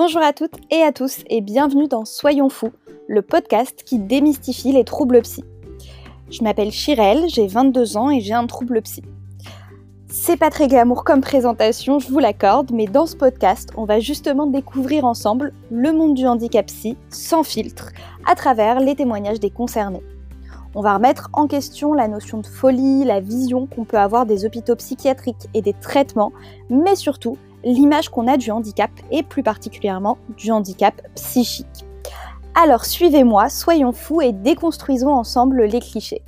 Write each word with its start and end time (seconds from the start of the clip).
Bonjour 0.00 0.22
à 0.22 0.32
toutes 0.32 0.54
et 0.70 0.82
à 0.82 0.92
tous 0.92 1.24
et 1.28 1.40
bienvenue 1.40 1.88
dans 1.88 2.04
Soyons 2.04 2.48
fous, 2.48 2.70
le 3.08 3.20
podcast 3.20 3.82
qui 3.84 3.98
démystifie 3.98 4.70
les 4.70 4.84
troubles 4.84 5.20
psy. 5.22 5.42
Je 6.30 6.44
m'appelle 6.44 6.70
Chirelle, 6.70 7.24
j'ai 7.26 7.48
22 7.48 7.96
ans 7.96 8.08
et 8.08 8.20
j'ai 8.20 8.32
un 8.32 8.46
trouble 8.46 8.80
psy. 8.82 9.02
C'est 10.08 10.36
pas 10.36 10.50
très 10.50 10.68
glamour 10.68 11.02
comme 11.02 11.20
présentation, 11.20 11.98
je 11.98 12.12
vous 12.12 12.20
l'accorde, 12.20 12.70
mais 12.72 12.86
dans 12.86 13.06
ce 13.06 13.16
podcast, 13.16 13.70
on 13.76 13.86
va 13.86 13.98
justement 13.98 14.46
découvrir 14.46 15.04
ensemble 15.04 15.52
le 15.68 15.92
monde 15.92 16.14
du 16.14 16.28
handicap 16.28 16.66
psy 16.66 16.96
sans 17.10 17.42
filtre, 17.42 17.90
à 18.24 18.36
travers 18.36 18.78
les 18.78 18.94
témoignages 18.94 19.40
des 19.40 19.50
concernés. 19.50 20.04
On 20.76 20.80
va 20.80 20.94
remettre 20.94 21.28
en 21.32 21.48
question 21.48 21.92
la 21.92 22.06
notion 22.06 22.38
de 22.38 22.46
folie, 22.46 23.02
la 23.02 23.18
vision 23.18 23.66
qu'on 23.66 23.84
peut 23.84 23.98
avoir 23.98 24.26
des 24.26 24.44
hôpitaux 24.44 24.76
psychiatriques 24.76 25.48
et 25.54 25.60
des 25.60 25.72
traitements, 25.72 26.32
mais 26.70 26.94
surtout 26.94 27.36
l'image 27.64 28.08
qu'on 28.08 28.26
a 28.26 28.36
du 28.36 28.50
handicap 28.50 28.90
et 29.10 29.22
plus 29.22 29.42
particulièrement 29.42 30.18
du 30.36 30.50
handicap 30.50 31.00
psychique. 31.14 31.84
Alors 32.54 32.84
suivez-moi, 32.84 33.48
soyons 33.48 33.92
fous 33.92 34.20
et 34.20 34.32
déconstruisons 34.32 35.12
ensemble 35.12 35.64
les 35.64 35.80
clichés. 35.80 36.22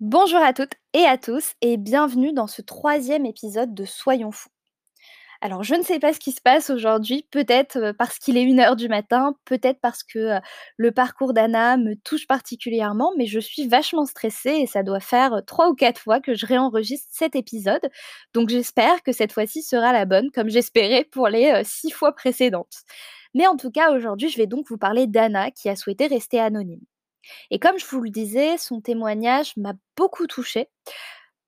Bonjour 0.00 0.38
à 0.38 0.52
toutes 0.52 0.74
et 0.94 1.04
à 1.04 1.18
tous 1.18 1.54
et 1.60 1.76
bienvenue 1.76 2.32
dans 2.32 2.46
ce 2.46 2.62
troisième 2.62 3.26
épisode 3.26 3.74
de 3.74 3.84
Soyons 3.84 4.30
fous. 4.30 4.48
Alors, 5.40 5.62
je 5.62 5.76
ne 5.76 5.82
sais 5.82 6.00
pas 6.00 6.12
ce 6.12 6.18
qui 6.18 6.32
se 6.32 6.40
passe 6.40 6.68
aujourd'hui, 6.68 7.24
peut-être 7.30 7.92
parce 7.96 8.18
qu'il 8.18 8.36
est 8.36 8.44
1h 8.44 8.74
du 8.74 8.88
matin, 8.88 9.36
peut-être 9.44 9.80
parce 9.80 10.02
que 10.02 10.40
le 10.76 10.90
parcours 10.90 11.32
d'Anna 11.32 11.76
me 11.76 11.94
touche 11.94 12.26
particulièrement, 12.26 13.12
mais 13.16 13.26
je 13.26 13.38
suis 13.38 13.68
vachement 13.68 14.04
stressée 14.04 14.50
et 14.50 14.66
ça 14.66 14.82
doit 14.82 14.98
faire 14.98 15.40
3 15.46 15.68
ou 15.68 15.74
4 15.74 16.00
fois 16.00 16.20
que 16.20 16.34
je 16.34 16.44
réenregistre 16.44 17.08
cet 17.12 17.36
épisode. 17.36 17.88
Donc, 18.34 18.48
j'espère 18.48 19.02
que 19.04 19.12
cette 19.12 19.32
fois-ci 19.32 19.62
sera 19.62 19.92
la 19.92 20.06
bonne, 20.06 20.32
comme 20.32 20.48
j'espérais 20.48 21.04
pour 21.04 21.28
les 21.28 21.62
6 21.64 21.92
fois 21.92 22.12
précédentes. 22.12 22.82
Mais 23.34 23.46
en 23.46 23.56
tout 23.56 23.70
cas, 23.70 23.92
aujourd'hui, 23.92 24.30
je 24.30 24.38
vais 24.38 24.46
donc 24.46 24.66
vous 24.68 24.78
parler 24.78 25.06
d'Anna 25.06 25.52
qui 25.52 25.68
a 25.68 25.76
souhaité 25.76 26.08
rester 26.08 26.40
anonyme. 26.40 26.80
Et 27.50 27.58
comme 27.58 27.78
je 27.78 27.86
vous 27.86 28.00
le 28.00 28.10
disais, 28.10 28.56
son 28.58 28.80
témoignage 28.80 29.52
m'a 29.56 29.74
beaucoup 29.96 30.26
touchée. 30.26 30.68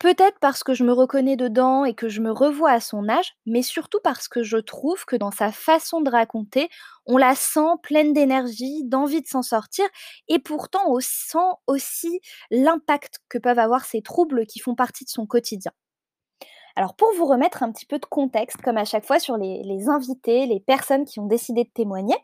Peut-être 0.01 0.39
parce 0.41 0.65
que 0.65 0.73
je 0.73 0.83
me 0.83 0.95
reconnais 0.95 1.37
dedans 1.37 1.85
et 1.85 1.93
que 1.93 2.09
je 2.09 2.23
me 2.23 2.33
revois 2.33 2.71
à 2.71 2.81
son 2.81 3.07
âge, 3.11 3.35
mais 3.45 3.61
surtout 3.61 4.01
parce 4.03 4.29
que 4.29 4.43
je 4.43 4.57
trouve 4.57 5.05
que 5.05 5.15
dans 5.15 5.31
sa 5.31 5.53
façon 5.53 6.01
de 6.01 6.11
raconter, 6.11 6.71
on 7.05 7.19
la 7.19 7.35
sent 7.35 7.69
pleine 7.83 8.15
d'énergie, 8.15 8.83
d'envie 8.85 9.21
de 9.21 9.27
s'en 9.27 9.43
sortir, 9.43 9.85
et 10.29 10.39
pourtant 10.39 10.81
on 10.87 11.01
sent 11.01 11.53
aussi 11.67 12.21
l'impact 12.51 13.19
que 13.29 13.37
peuvent 13.37 13.59
avoir 13.59 13.85
ces 13.85 14.01
troubles 14.01 14.47
qui 14.47 14.59
font 14.59 14.75
partie 14.75 15.05
de 15.05 15.11
son 15.11 15.27
quotidien. 15.27 15.73
Alors 16.77 16.97
pour 16.97 17.13
vous 17.15 17.27
remettre 17.27 17.63
un 17.63 17.71
petit 17.71 17.85
peu 17.85 17.99
de 17.99 18.07
contexte, 18.07 18.63
comme 18.63 18.79
à 18.79 18.87
chaque 18.87 19.05
fois 19.05 19.19
sur 19.19 19.37
les, 19.37 19.89
invités, 19.91 20.47
les 20.47 20.61
personnes 20.61 21.05
qui 21.05 21.21
ont 21.21 21.27
décidé 21.27 21.65
de 21.65 21.71
témoigner, 21.75 22.17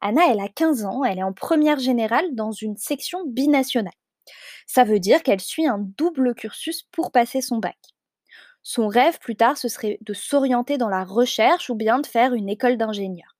Anna, 0.00 0.22
elle 0.30 0.40
a 0.40 0.48
15 0.48 0.86
ans, 0.86 1.04
elle 1.04 1.18
est 1.18 1.22
en 1.22 1.34
première 1.34 1.78
générale 1.78 2.34
dans 2.34 2.52
une 2.52 2.78
section 2.78 3.18
binationale. 3.26 3.92
Ça 4.66 4.84
veut 4.84 5.00
dire 5.00 5.22
qu'elle 5.22 5.40
suit 5.40 5.66
un 5.66 5.78
double 5.78 6.34
cursus 6.34 6.84
pour 6.92 7.12
passer 7.12 7.40
son 7.40 7.58
bac. 7.58 7.78
Son 8.62 8.88
rêve 8.88 9.18
plus 9.18 9.36
tard, 9.36 9.56
ce 9.56 9.68
serait 9.68 9.98
de 10.02 10.12
s'orienter 10.12 10.76
dans 10.76 10.88
la 10.88 11.04
recherche 11.04 11.70
ou 11.70 11.74
bien 11.74 12.00
de 12.00 12.06
faire 12.06 12.34
une 12.34 12.48
école 12.48 12.76
d'ingénieur. 12.76 13.36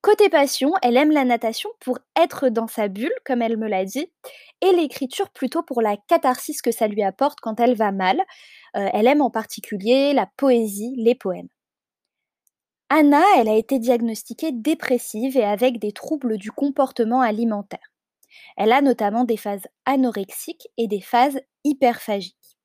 Côté 0.00 0.28
passion, 0.28 0.72
elle 0.82 0.96
aime 0.96 1.10
la 1.10 1.24
natation 1.24 1.70
pour 1.80 1.98
être 2.20 2.50
dans 2.50 2.68
sa 2.68 2.86
bulle, 2.86 3.14
comme 3.24 3.42
elle 3.42 3.56
me 3.56 3.68
l'a 3.68 3.84
dit, 3.84 4.12
et 4.60 4.72
l'écriture 4.72 5.30
plutôt 5.30 5.62
pour 5.62 5.82
la 5.82 5.96
catharsis 5.96 6.62
que 6.62 6.70
ça 6.70 6.86
lui 6.86 7.02
apporte 7.02 7.40
quand 7.40 7.58
elle 7.58 7.74
va 7.74 7.90
mal. 7.90 8.20
Euh, 8.76 8.88
elle 8.92 9.08
aime 9.08 9.22
en 9.22 9.30
particulier 9.30 10.12
la 10.12 10.26
poésie, 10.36 10.94
les 10.98 11.16
poèmes. 11.16 11.48
Anna, 12.90 13.22
elle 13.36 13.48
a 13.48 13.56
été 13.56 13.78
diagnostiquée 13.78 14.52
dépressive 14.52 15.36
et 15.36 15.44
avec 15.44 15.78
des 15.78 15.92
troubles 15.92 16.38
du 16.38 16.52
comportement 16.52 17.20
alimentaire. 17.20 17.92
Elle 18.56 18.72
a 18.72 18.80
notamment 18.80 19.24
des 19.24 19.36
phases 19.36 19.66
anorexiques 19.84 20.68
et 20.76 20.88
des 20.88 21.00
phases 21.00 21.40
hyperphagiques. 21.64 22.58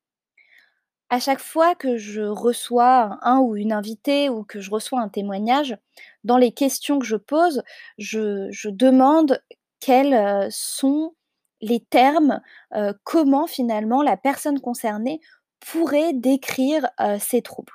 À 1.13 1.19
chaque 1.19 1.41
fois 1.41 1.75
que 1.75 1.95
je 1.95 2.23
reçois 2.23 3.19
un 3.21 3.37
ou 3.37 3.55
une 3.55 3.71
invitée 3.71 4.29
ou 4.29 4.43
que 4.43 4.59
je 4.59 4.71
reçois 4.71 4.99
un 4.99 5.09
témoignage, 5.09 5.77
dans 6.23 6.37
les 6.37 6.51
questions 6.51 6.97
que 6.97 7.05
je 7.05 7.17
pose, 7.17 7.61
je, 7.99 8.69
demande 8.69 9.39
quels 9.79 10.15
euh, 10.15 10.47
sont 10.49 11.13
les 11.61 11.81
termes, 11.81 12.41
euh, 12.73 12.93
comment 13.03 13.45
finalement 13.45 14.01
la 14.01 14.17
personne 14.17 14.59
concernée 14.59 15.21
pourrait 15.59 16.13
décrire 16.13 16.89
euh, 16.99 17.19
ces 17.19 17.43
troubles. 17.43 17.73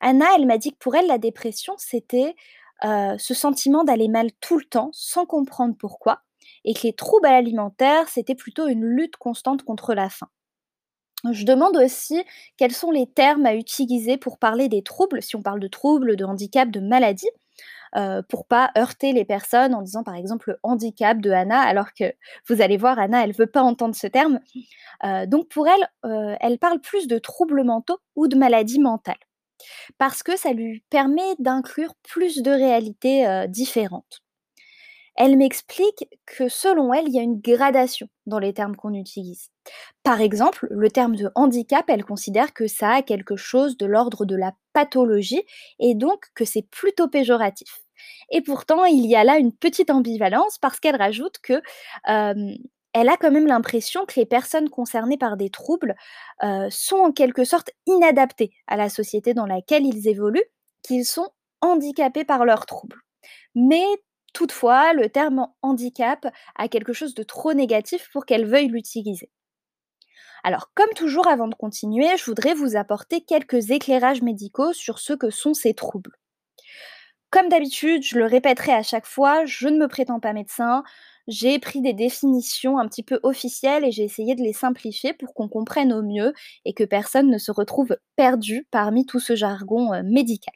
Anna, 0.00 0.26
elle 0.36 0.44
m'a 0.44 0.58
dit 0.58 0.72
que 0.72 0.78
pour 0.78 0.94
elle, 0.94 1.06
la 1.06 1.16
dépression, 1.16 1.74
c'était 1.78 2.36
ce 2.82 3.34
sentiment 3.34 3.82
d'aller 3.82 4.06
mal 4.06 4.30
tout 4.40 4.56
le 4.56 4.64
temps 4.64 4.90
sans 4.92 5.26
comprendre 5.26 5.74
pourquoi, 5.76 6.22
et 6.64 6.74
que 6.74 6.82
les 6.84 6.92
troubles 6.92 7.26
alimentaires, 7.26 8.08
c'était 8.08 8.34
plutôt 8.34 8.66
une 8.66 8.84
lutte 8.84 9.16
constante 9.16 9.62
contre 9.64 9.94
la 9.94 10.08
faim. 10.08 10.28
Je 11.32 11.44
demande 11.44 11.76
aussi 11.76 12.22
quels 12.56 12.72
sont 12.72 12.92
les 12.92 13.06
termes 13.06 13.44
à 13.44 13.54
utiliser 13.54 14.16
pour 14.16 14.38
parler 14.38 14.68
des 14.68 14.82
troubles, 14.82 15.20
si 15.22 15.34
on 15.34 15.42
parle 15.42 15.60
de 15.60 15.66
troubles, 15.68 16.16
de 16.16 16.24
handicap, 16.24 16.70
de 16.70 16.78
maladie, 16.80 17.28
euh, 17.96 18.22
pour 18.28 18.46
pas 18.46 18.70
heurter 18.76 19.12
les 19.12 19.24
personnes 19.24 19.74
en 19.74 19.82
disant 19.82 20.04
par 20.04 20.14
exemple 20.14 20.50
le 20.50 20.58
handicap 20.62 21.18
de 21.20 21.30
Anna, 21.30 21.60
alors 21.60 21.92
que 21.92 22.12
vous 22.46 22.62
allez 22.62 22.76
voir, 22.76 22.98
Anna, 22.98 23.24
elle 23.24 23.32
veut 23.32 23.46
pas 23.46 23.62
entendre 23.62 23.96
ce 23.96 24.06
terme. 24.06 24.40
Euh, 25.04 25.26
donc 25.26 25.48
pour 25.48 25.66
elle, 25.68 25.88
euh, 26.04 26.36
elle 26.40 26.58
parle 26.58 26.80
plus 26.80 27.08
de 27.08 27.18
troubles 27.18 27.64
mentaux 27.64 27.98
ou 28.14 28.28
de 28.28 28.36
maladies 28.36 28.80
mentales, 28.80 29.16
parce 29.98 30.22
que 30.22 30.36
ça 30.36 30.52
lui 30.52 30.84
permet 30.90 31.34
d'inclure 31.40 31.94
plus 32.04 32.42
de 32.42 32.50
réalités 32.50 33.26
euh, 33.26 33.46
différentes 33.48 34.22
elle 35.20 35.36
m'explique 35.36 36.08
que 36.26 36.48
selon 36.48 36.94
elle, 36.94 37.08
il 37.08 37.14
y 37.14 37.18
a 37.18 37.22
une 37.22 37.40
gradation 37.40 38.08
dans 38.26 38.38
les 38.38 38.54
termes 38.54 38.76
qu'on 38.76 38.94
utilise. 38.94 39.48
Par 40.04 40.20
exemple, 40.20 40.68
le 40.70 40.90
terme 40.90 41.16
de 41.16 41.28
handicap, 41.34 41.84
elle 41.88 42.04
considère 42.04 42.54
que 42.54 42.68
ça 42.68 42.90
a 42.90 43.02
quelque 43.02 43.34
chose 43.34 43.76
de 43.76 43.84
l'ordre 43.84 44.24
de 44.24 44.36
la 44.36 44.52
pathologie 44.72 45.42
et 45.80 45.96
donc 45.96 46.26
que 46.36 46.44
c'est 46.44 46.62
plutôt 46.70 47.08
péjoratif. 47.08 47.80
Et 48.30 48.42
pourtant, 48.42 48.84
il 48.84 49.06
y 49.06 49.16
a 49.16 49.24
là 49.24 49.38
une 49.38 49.52
petite 49.52 49.90
ambivalence 49.90 50.56
parce 50.58 50.78
qu'elle 50.78 50.94
rajoute 50.94 51.38
que 51.42 51.60
elle 52.94 53.08
a 53.08 53.16
quand 53.16 53.32
même 53.32 53.48
l'impression 53.48 54.06
que 54.06 54.20
les 54.20 54.26
personnes 54.26 54.70
concernées 54.70 55.18
par 55.18 55.36
des 55.36 55.50
troubles 55.50 55.96
sont 56.70 56.96
en 56.96 57.10
quelque 57.10 57.42
sorte 57.42 57.70
inadaptées 57.86 58.52
à 58.68 58.76
la 58.76 58.88
société 58.88 59.34
dans 59.34 59.46
laquelle 59.46 59.84
ils 59.84 60.06
évoluent, 60.06 60.48
qu'ils 60.82 61.04
sont 61.04 61.28
handicapés 61.60 62.24
par 62.24 62.44
leurs 62.44 62.66
troubles. 62.66 62.98
Mais 63.56 63.84
Toutefois, 64.32 64.92
le 64.92 65.08
terme 65.08 65.48
handicap 65.62 66.26
a 66.56 66.68
quelque 66.68 66.92
chose 66.92 67.14
de 67.14 67.22
trop 67.22 67.54
négatif 67.54 68.08
pour 68.12 68.26
qu'elle 68.26 68.46
veuille 68.46 68.68
l'utiliser. 68.68 69.30
Alors, 70.44 70.70
comme 70.74 70.92
toujours, 70.94 71.26
avant 71.28 71.48
de 71.48 71.54
continuer, 71.54 72.16
je 72.16 72.24
voudrais 72.24 72.54
vous 72.54 72.76
apporter 72.76 73.20
quelques 73.22 73.70
éclairages 73.70 74.22
médicaux 74.22 74.72
sur 74.72 74.98
ce 74.98 75.12
que 75.12 75.30
sont 75.30 75.54
ces 75.54 75.74
troubles. 75.74 76.12
Comme 77.30 77.48
d'habitude, 77.48 78.02
je 78.02 78.18
le 78.18 78.24
répéterai 78.24 78.72
à 78.72 78.82
chaque 78.82 79.06
fois, 79.06 79.44
je 79.44 79.68
ne 79.68 79.78
me 79.78 79.88
prétends 79.88 80.20
pas 80.20 80.32
médecin, 80.32 80.82
j'ai 81.26 81.58
pris 81.58 81.82
des 81.82 81.92
définitions 81.92 82.78
un 82.78 82.88
petit 82.88 83.02
peu 83.02 83.20
officielles 83.22 83.84
et 83.84 83.90
j'ai 83.92 84.04
essayé 84.04 84.34
de 84.34 84.42
les 84.42 84.54
simplifier 84.54 85.12
pour 85.12 85.34
qu'on 85.34 85.48
comprenne 85.48 85.92
au 85.92 86.02
mieux 86.02 86.32
et 86.64 86.72
que 86.72 86.84
personne 86.84 87.30
ne 87.30 87.36
se 87.38 87.52
retrouve 87.52 87.98
perdu 88.16 88.66
parmi 88.70 89.04
tout 89.04 89.20
ce 89.20 89.36
jargon 89.36 89.92
euh, 89.92 90.02
médical. 90.04 90.54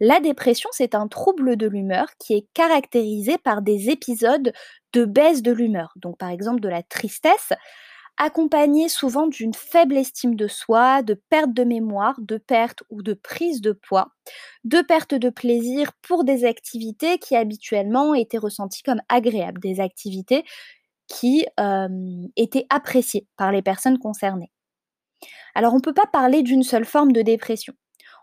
La 0.00 0.20
dépression, 0.20 0.68
c'est 0.72 0.94
un 0.94 1.08
trouble 1.08 1.56
de 1.56 1.66
l'humeur 1.66 2.08
qui 2.18 2.34
est 2.34 2.46
caractérisé 2.54 3.38
par 3.38 3.62
des 3.62 3.90
épisodes 3.90 4.52
de 4.92 5.04
baisse 5.04 5.42
de 5.42 5.52
l'humeur, 5.52 5.92
donc 5.96 6.18
par 6.18 6.30
exemple 6.30 6.60
de 6.60 6.68
la 6.68 6.82
tristesse, 6.82 7.52
accompagné 8.18 8.88
souvent 8.88 9.26
d'une 9.26 9.54
faible 9.54 9.96
estime 9.96 10.36
de 10.36 10.48
soi, 10.48 11.02
de 11.02 11.14
perte 11.30 11.52
de 11.52 11.64
mémoire, 11.64 12.16
de 12.20 12.38
perte 12.38 12.82
ou 12.90 13.02
de 13.02 13.14
prise 13.14 13.60
de 13.60 13.72
poids, 13.72 14.08
de 14.64 14.82
perte 14.82 15.14
de 15.14 15.30
plaisir 15.30 15.92
pour 16.02 16.24
des 16.24 16.44
activités 16.44 17.18
qui 17.18 17.36
habituellement 17.36 18.14
étaient 18.14 18.38
ressenties 18.38 18.82
comme 18.82 19.02
agréables, 19.08 19.60
des 19.60 19.80
activités 19.80 20.44
qui 21.08 21.46
étaient 22.36 22.66
appréciées 22.70 23.26
par 23.36 23.52
les 23.52 23.62
personnes 23.62 23.98
concernées. 23.98 24.50
Alors 25.56 25.72
on 25.72 25.78
ne 25.78 25.82
peut 25.82 25.94
pas 25.94 26.06
parler 26.12 26.42
d'une 26.42 26.62
seule 26.62 26.84
forme 26.84 27.12
de 27.12 27.22
dépression. 27.22 27.74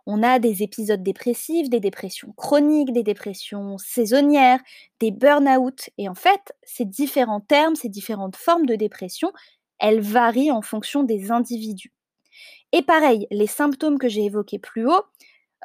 On 0.05 0.23
a 0.23 0.39
des 0.39 0.63
épisodes 0.63 1.03
dépressifs, 1.03 1.69
des 1.69 1.79
dépressions 1.79 2.33
chroniques, 2.33 2.93
des 2.93 3.03
dépressions 3.03 3.77
saisonnières, 3.77 4.59
des 4.99 5.11
burn-out. 5.11 5.89
Et 5.97 6.09
en 6.09 6.15
fait, 6.15 6.53
ces 6.63 6.85
différents 6.85 7.41
termes, 7.41 7.75
ces 7.75 7.89
différentes 7.89 8.35
formes 8.35 8.65
de 8.65 8.75
dépression, 8.75 9.31
elles 9.79 10.01
varient 10.01 10.51
en 10.51 10.61
fonction 10.61 11.03
des 11.03 11.31
individus. 11.31 11.93
Et 12.71 12.81
pareil, 12.81 13.27
les 13.31 13.47
symptômes 13.47 13.99
que 13.99 14.07
j'ai 14.07 14.25
évoqués 14.25 14.59
plus 14.59 14.87
haut 14.87 15.03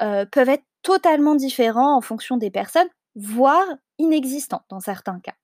euh, 0.01 0.27
peuvent 0.27 0.49
être 0.49 0.65
totalement 0.83 1.35
différents 1.35 1.97
en 1.97 2.01
fonction 2.01 2.37
des 2.37 2.51
personnes, 2.51 2.89
voire 3.15 3.67
inexistants 3.99 4.63
dans 4.69 4.81
certains 4.81 5.21
cas. 5.21 5.35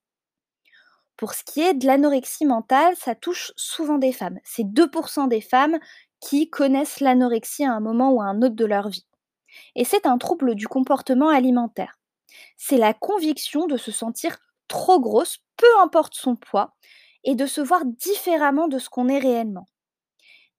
Pour 1.16 1.34
ce 1.34 1.44
qui 1.44 1.60
est 1.60 1.74
de 1.74 1.86
l'anorexie 1.86 2.46
mentale, 2.46 2.96
ça 2.96 3.14
touche 3.14 3.52
souvent 3.56 3.98
des 3.98 4.12
femmes. 4.12 4.38
C'est 4.44 4.64
2% 4.64 5.28
des 5.28 5.40
femmes 5.40 5.78
qui 6.22 6.48
connaissent 6.48 7.00
l'anorexie 7.00 7.64
à 7.64 7.72
un 7.72 7.80
moment 7.80 8.12
ou 8.12 8.22
à 8.22 8.26
un 8.26 8.40
autre 8.40 8.54
de 8.54 8.64
leur 8.64 8.88
vie. 8.88 9.06
Et 9.74 9.84
c'est 9.84 10.06
un 10.06 10.18
trouble 10.18 10.54
du 10.54 10.68
comportement 10.68 11.28
alimentaire. 11.28 11.98
C'est 12.56 12.78
la 12.78 12.94
conviction 12.94 13.66
de 13.66 13.76
se 13.76 13.92
sentir 13.92 14.38
trop 14.68 15.00
grosse, 15.00 15.38
peu 15.56 15.66
importe 15.82 16.14
son 16.14 16.36
poids, 16.36 16.74
et 17.24 17.34
de 17.34 17.46
se 17.46 17.60
voir 17.60 17.84
différemment 17.84 18.68
de 18.68 18.78
ce 18.78 18.88
qu'on 18.88 19.08
est 19.08 19.18
réellement. 19.18 19.66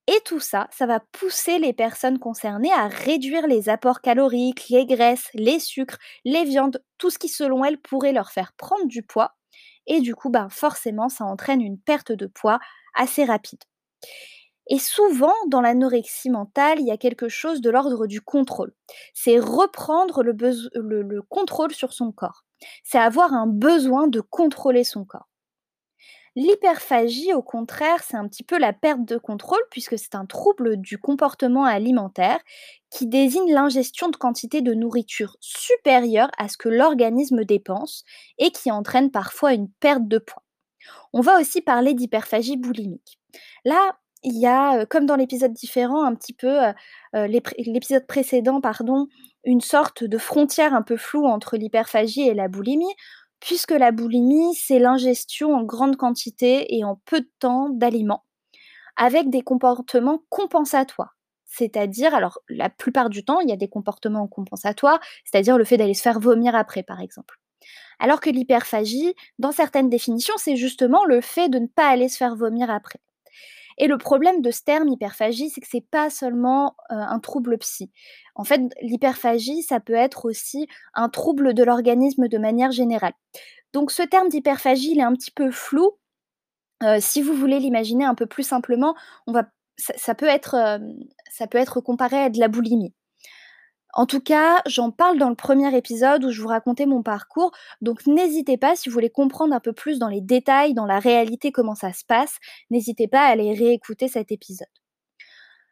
Et 0.06 0.20
tout 0.26 0.40
ça, 0.40 0.68
ça 0.70 0.84
va 0.86 1.00
pousser 1.00 1.58
les 1.58 1.72
personnes 1.72 2.18
concernées 2.18 2.72
à 2.72 2.88
réduire 2.88 3.46
les 3.46 3.70
apports 3.70 4.02
caloriques, 4.02 4.68
les 4.68 4.84
graisses, 4.84 5.30
les 5.32 5.58
sucres, 5.58 5.98
les 6.26 6.44
viandes, 6.44 6.82
tout 6.98 7.08
ce 7.08 7.18
qui 7.18 7.28
selon 7.28 7.64
elles 7.64 7.78
pourrait 7.80 8.12
leur 8.12 8.30
faire 8.30 8.52
prendre 8.52 8.86
du 8.86 9.02
poids. 9.02 9.34
Et 9.86 10.00
du 10.00 10.14
coup, 10.14 10.28
ben, 10.28 10.50
forcément, 10.50 11.08
ça 11.08 11.24
entraîne 11.24 11.62
une 11.62 11.78
perte 11.80 12.12
de 12.12 12.26
poids 12.26 12.58
assez 12.94 13.24
rapide. 13.24 13.60
Et 14.68 14.78
souvent, 14.78 15.34
dans 15.48 15.60
l'anorexie 15.60 16.30
mentale, 16.30 16.80
il 16.80 16.86
y 16.86 16.90
a 16.90 16.96
quelque 16.96 17.28
chose 17.28 17.60
de 17.60 17.70
l'ordre 17.70 18.06
du 18.06 18.20
contrôle. 18.20 18.72
C'est 19.12 19.38
reprendre 19.38 20.22
le, 20.22 20.32
le, 20.32 21.22
contrôle 21.22 21.72
sur 21.72 21.92
son 21.92 22.12
corps. 22.12 22.44
C'est 22.82 22.98
avoir 22.98 23.34
un 23.34 23.46
besoin 23.46 24.08
de 24.08 24.20
contrôler 24.20 24.84
son 24.84 25.04
corps. 25.04 25.28
L'hyperphagie, 26.36 27.32
au 27.32 27.42
contraire, 27.42 28.02
c'est 28.02 28.16
un 28.16 28.26
petit 28.26 28.42
peu 28.42 28.58
la 28.58 28.72
perte 28.72 29.04
de 29.04 29.18
contrôle 29.18 29.62
puisque 29.70 29.96
c'est 29.96 30.16
un 30.16 30.26
trouble 30.26 30.78
du 30.78 30.98
comportement 30.98 31.64
alimentaire 31.64 32.40
qui 32.90 33.06
désigne 33.06 33.52
l'ingestion 33.52 34.08
de 34.08 34.16
quantités 34.16 34.60
de 34.60 34.74
nourriture 34.74 35.36
supérieure 35.40 36.30
à 36.36 36.48
ce 36.48 36.56
que 36.56 36.68
l'organisme 36.68 37.44
dépense 37.44 38.02
et 38.38 38.50
qui 38.50 38.72
entraîne 38.72 39.12
parfois 39.12 39.52
une 39.52 39.70
perte 39.78 40.08
de 40.08 40.18
poids. 40.18 40.42
On 41.12 41.20
va 41.20 41.38
aussi 41.38 41.60
parler 41.60 41.94
d'hyperphagie 41.94 42.56
boulimique. 42.56 43.20
Là, 43.64 43.96
il 44.24 44.38
y 44.38 44.46
a, 44.46 44.86
comme 44.86 45.06
dans 45.06 45.16
l'épisode 45.16 45.52
différent, 45.52 46.04
un 46.04 46.14
petit 46.14 46.32
peu, 46.32 46.58
l'épisode 47.12 48.06
précédent, 48.06 48.60
pardon, 48.60 49.06
une 49.44 49.60
sorte 49.60 50.02
de 50.04 50.18
frontière 50.18 50.74
un 50.74 50.82
peu 50.82 50.96
floue 50.96 51.26
entre 51.26 51.56
l'hyperphagie 51.56 52.22
et 52.28 52.34
la 52.34 52.48
boulimie, 52.48 52.94
puisque 53.40 53.72
la 53.72 53.92
boulimie, 53.92 54.54
c'est 54.54 54.78
l'ingestion 54.78 55.54
en 55.54 55.64
grande 55.64 55.96
quantité 55.96 56.74
et 56.74 56.82
en 56.82 57.00
peu 57.04 57.20
de 57.20 57.30
temps 57.38 57.68
d'aliments, 57.68 58.24
avec 58.96 59.28
des 59.28 59.42
comportements 59.42 60.22
compensatoires. 60.30 61.16
C'est-à-dire, 61.44 62.14
alors 62.14 62.40
la 62.48 62.70
plupart 62.70 63.10
du 63.10 63.24
temps, 63.24 63.40
il 63.40 63.48
y 63.48 63.52
a 63.52 63.56
des 63.56 63.68
comportements 63.68 64.26
compensatoires, 64.26 64.98
c'est-à-dire 65.24 65.58
le 65.58 65.64
fait 65.64 65.76
d'aller 65.76 65.94
se 65.94 66.02
faire 66.02 66.18
vomir 66.18 66.54
après, 66.54 66.82
par 66.82 67.00
exemple. 67.00 67.38
Alors 68.00 68.20
que 68.20 68.30
l'hyperphagie, 68.30 69.14
dans 69.38 69.52
certaines 69.52 69.90
définitions, 69.90 70.34
c'est 70.36 70.56
justement 70.56 71.04
le 71.04 71.20
fait 71.20 71.48
de 71.48 71.58
ne 71.58 71.66
pas 71.66 71.86
aller 71.88 72.08
se 72.08 72.16
faire 72.16 72.34
vomir 72.34 72.70
après. 72.70 72.98
Et 73.78 73.86
le 73.86 73.98
problème 73.98 74.40
de 74.40 74.50
ce 74.50 74.62
terme 74.62 74.88
hyperphagie, 74.88 75.50
c'est 75.50 75.60
que 75.60 75.66
c'est 75.68 75.86
pas 75.90 76.10
seulement 76.10 76.76
un 76.90 77.18
trouble 77.18 77.58
psy. 77.58 77.90
En 78.34 78.44
fait, 78.44 78.60
l'hyperphagie, 78.82 79.62
ça 79.62 79.80
peut 79.80 79.94
être 79.94 80.26
aussi 80.26 80.68
un 80.94 81.08
trouble 81.08 81.54
de 81.54 81.64
l'organisme 81.64 82.28
de 82.28 82.38
manière 82.38 82.72
générale. 82.72 83.14
Donc 83.72 83.90
ce 83.90 84.02
terme 84.02 84.28
d'hyperphagie, 84.28 84.92
il 84.92 85.00
est 85.00 85.04
un 85.04 85.14
petit 85.14 85.32
peu 85.32 85.50
flou. 85.50 85.92
si 87.00 87.22
vous 87.22 87.34
voulez 87.34 87.58
l'imaginer 87.58 88.04
un 88.04 88.14
peu 88.14 88.26
plus 88.26 88.44
simplement, 88.44 88.94
ça, 89.76 90.14
peut 90.14 90.26
être, 90.26 90.80
ça 91.30 91.46
peut 91.46 91.58
être 91.58 91.80
comparé 91.80 92.18
à 92.18 92.30
de 92.30 92.38
la 92.38 92.48
boulimie. 92.48 92.94
En 93.94 94.06
tout 94.06 94.20
cas, 94.20 94.60
j'en 94.66 94.90
parle 94.90 95.18
dans 95.18 95.28
le 95.28 95.36
premier 95.36 95.76
épisode 95.76 96.24
où 96.24 96.30
je 96.30 96.42
vous 96.42 96.48
racontais 96.48 96.84
mon 96.84 97.02
parcours, 97.02 97.52
donc 97.80 98.06
n'hésitez 98.06 98.56
pas, 98.56 98.74
si 98.74 98.88
vous 98.88 98.92
voulez 98.92 99.10
comprendre 99.10 99.54
un 99.54 99.60
peu 99.60 99.72
plus 99.72 100.00
dans 100.00 100.08
les 100.08 100.20
détails, 100.20 100.74
dans 100.74 100.86
la 100.86 100.98
réalité, 100.98 101.52
comment 101.52 101.76
ça 101.76 101.92
se 101.92 102.04
passe, 102.04 102.38
n'hésitez 102.70 103.06
pas 103.06 103.20
à 103.20 103.28
aller 103.28 103.54
réécouter 103.54 104.08
cet 104.08 104.32
épisode. 104.32 104.66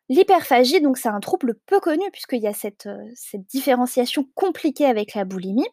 L'hyperphagie, 0.09 0.81
donc 0.81 0.99
c'est 0.99 1.09
un 1.09 1.21
trouble 1.21 1.55
peu 1.67 1.81
connu 1.81 2.05
puisqu'il 2.13 2.43
y 2.43 2.47
a 2.47 2.53
cette, 2.53 2.87
euh, 2.87 3.39
différenciation 3.49 4.27
compliquée 4.35 4.87
avec 4.87 5.15
la 5.15 5.25
boulimie. 5.25 5.67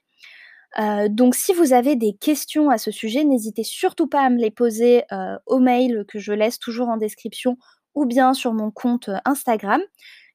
Euh, 0.80 1.08
donc 1.10 1.36
si 1.36 1.54
vous 1.54 1.74
avez 1.74 1.96
des 1.96 2.14
questions 2.14 2.70
à 2.70 2.78
ce 2.78 2.90
sujet, 2.92 3.24
n'hésitez 3.24 3.64
surtout 3.64 4.08
pas 4.08 4.22
à 4.22 4.30
me 4.30 4.38
les 4.38 4.52
poser 4.52 5.04
euh, 5.12 5.38
au 5.46 5.60
mail 5.60 6.06
que 6.08 6.20
je 6.20 6.32
laisse 6.32 6.60
toujours 6.60 6.90
en 6.90 6.98
description 6.98 7.58
ou 7.96 8.06
bien 8.06 8.34
sur 8.34 8.54
mon 8.54 8.72
compte 8.72 9.10
Instagram. 9.26 9.82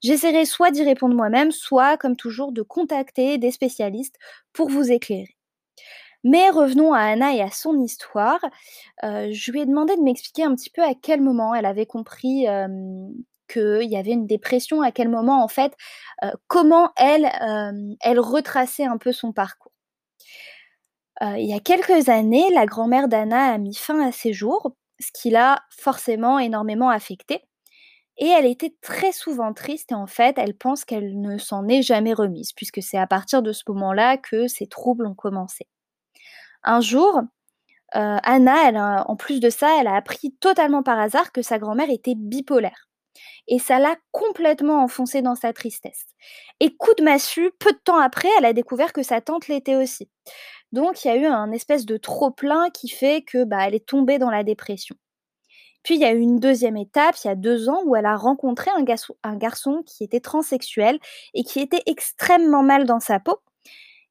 J'essaierai 0.05 0.45
soit 0.45 0.71
d'y 0.71 0.85
répondre 0.85 1.17
moi-même, 1.17 1.51
soit, 1.51 1.97
comme 1.97 2.15
toujours, 2.15 2.53
de 2.53 2.62
contacter 2.62 3.39
des 3.39 3.51
spécialistes 3.51 4.17
pour 4.53 4.69
vous 4.69 4.93
éclairer. 4.93 5.37
Mais 6.23 6.51
revenons 6.51 6.95
à 6.95 7.01
Anna 7.01 7.35
et 7.35 7.43
à 7.43 7.51
son 7.51 7.83
histoire. 7.83 8.41
Euh, 9.03 9.29
je 9.33 9.51
lui 9.51 9.62
ai 9.62 9.67
demandé 9.67 9.97
de 9.97 10.03
m'expliquer 10.03 10.45
un 10.45 10.55
petit 10.55 10.71
peu 10.71 10.83
à 10.83 10.95
quel 10.95 11.21
moment 11.21 11.55
elle 11.55 11.67
avait 11.67 11.87
compris 11.87 12.47
qu'il 13.49 13.91
y 13.91 13.97
avait 13.97 14.12
une 14.12 14.27
dépression, 14.27 14.83
à 14.83 14.93
quel 14.93 15.09
moment, 15.09 15.43
en 15.43 15.49
fait, 15.49 15.75
euh, 16.23 16.31
comment 16.49 16.93
elle, 16.97 17.31
elle 18.01 18.21
retraçait 18.21 18.85
un 18.85 18.99
peu 18.99 19.12
son 19.12 19.33
parcours. 19.33 19.73
Euh, 21.23 21.39
il 21.39 21.49
y 21.49 21.55
a 21.55 21.61
quelques 21.61 22.09
années, 22.09 22.51
la 22.53 22.67
grand-mère 22.67 23.09
d'Anna 23.09 23.53
a 23.53 23.59
mis 23.59 23.75
fin 23.75 24.01
à 24.01 24.12
ses 24.12 24.33
jours, 24.33 24.73
ce 24.99 25.11
qui 25.12 25.31
l'a 25.31 25.62
forcément 25.71 26.39
énormément 26.39 26.91
affectée. 26.91 27.43
Et 28.19 28.29
elle 28.29 28.47
était 28.47 28.75
très 28.81 29.13
souvent 29.13 29.53
triste 29.53 29.93
et 29.93 29.95
en 29.95 30.07
fait, 30.07 30.39
elle 30.39 30.57
pense 30.57 30.85
qu'elle 30.85 31.21
ne 31.21 31.39
s'en 31.39 31.67
est 31.69 31.83
jamais 31.83 32.15
remise, 32.15 32.53
puisque 32.53 32.83
c'est 32.83 32.99
à 32.99 33.07
partir 33.07 33.43
de 33.43 33.53
ce 33.53 33.65
moment-là 33.69 34.17
que 34.19 34.47
ses 34.47 34.67
troubles 34.67 35.07
ont 35.07 35.15
commencé. 35.15 35.67
Un 36.63 36.81
jour, 36.81 37.21
euh, 37.97 38.19
Anna, 38.23 39.05
en 39.09 39.17
plus 39.17 39.41
de 39.41 39.51
ça, 39.51 39.77
elle 39.81 39.87
a 39.87 39.97
appris 39.97 40.33
totalement 40.41 40.83
par 40.83 40.99
hasard 40.99 41.33
que 41.33 41.43
sa 41.43 41.59
grand-mère 41.59 41.91
était 41.91 42.15
bipolaire. 42.17 42.89
Et 43.49 43.59
ça 43.59 43.79
l'a 43.79 43.97
complètement 44.13 44.83
enfoncée 44.83 45.23
dans 45.23 45.35
sa 45.37 45.53
tristesse. 45.53 46.07
Et 46.61 46.77
coup 46.77 46.95
de 46.99 47.05
massue, 47.05 47.51
peu 47.59 47.73
de 47.73 47.79
temps 47.85 47.99
après, 48.01 48.29
elle 48.39 48.45
a 48.47 48.53
découvert 48.53 48.93
que 48.93 49.03
sa 49.03 49.21
tante 49.21 49.49
l'était 49.49 49.77
aussi. 49.77 50.09
Donc 50.73 51.05
il 51.05 51.09
y 51.09 51.11
a 51.11 51.17
eu 51.17 51.27
un 51.27 51.53
espèce 51.53 51.87
de 51.87 51.97
trop-plein 51.97 52.71
qui 52.71 52.89
fait 52.89 53.23
que 53.23 53.45
bah, 53.45 53.67
elle 53.67 53.75
est 53.75 53.87
tombée 53.87 54.19
dans 54.19 54.31
la 54.31 54.45
dépression. 54.45 54.97
Puis 55.85 55.95
il 55.97 56.01
y 56.01 56.05
a 56.05 56.13
eu 56.13 56.19
une 56.19 56.41
deuxième 56.41 56.77
étape, 56.77 57.15
il 57.23 57.29
y 57.29 57.31
a 57.31 57.37
deux 57.37 57.69
ans, 57.69 57.83
où 57.85 57.95
elle 57.95 58.07
a 58.07 58.17
rencontré 58.17 58.71
un 58.73 59.37
garçon, 59.37 59.83
qui 59.85 60.03
était 60.03 60.21
transsexuel 60.21 60.99
et 61.35 61.45
qui 61.45 61.61
était 61.61 61.83
extrêmement 61.87 62.63
mal 62.63 62.87
dans 62.87 63.01
sa 63.01 63.21
peau. 63.21 63.39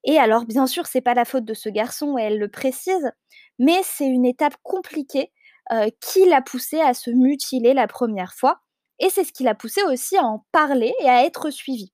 Et 0.05 0.19
alors, 0.19 0.45
bien 0.45 0.67
sûr, 0.67 0.85
c'est 0.87 1.01
pas 1.01 1.13
la 1.13 1.25
faute 1.25 1.45
de 1.45 1.53
ce 1.53 1.69
garçon, 1.69 2.17
elle 2.17 2.37
le 2.37 2.49
précise, 2.49 3.11
mais 3.59 3.81
c'est 3.83 4.07
une 4.07 4.25
étape 4.25 4.55
compliquée 4.63 5.31
euh, 5.71 5.89
qui 6.01 6.25
l'a 6.25 6.41
poussé 6.41 6.79
à 6.79 6.93
se 6.93 7.09
mutiler 7.09 7.73
la 7.73 7.87
première 7.87 8.33
fois. 8.33 8.59
Et 8.99 9.09
c'est 9.09 9.23
ce 9.23 9.33
qui 9.33 9.43
l'a 9.43 9.55
poussé 9.55 9.81
aussi 9.83 10.17
à 10.17 10.23
en 10.23 10.45
parler 10.51 10.93
et 10.99 11.09
à 11.09 11.25
être 11.25 11.49
suivi. 11.49 11.91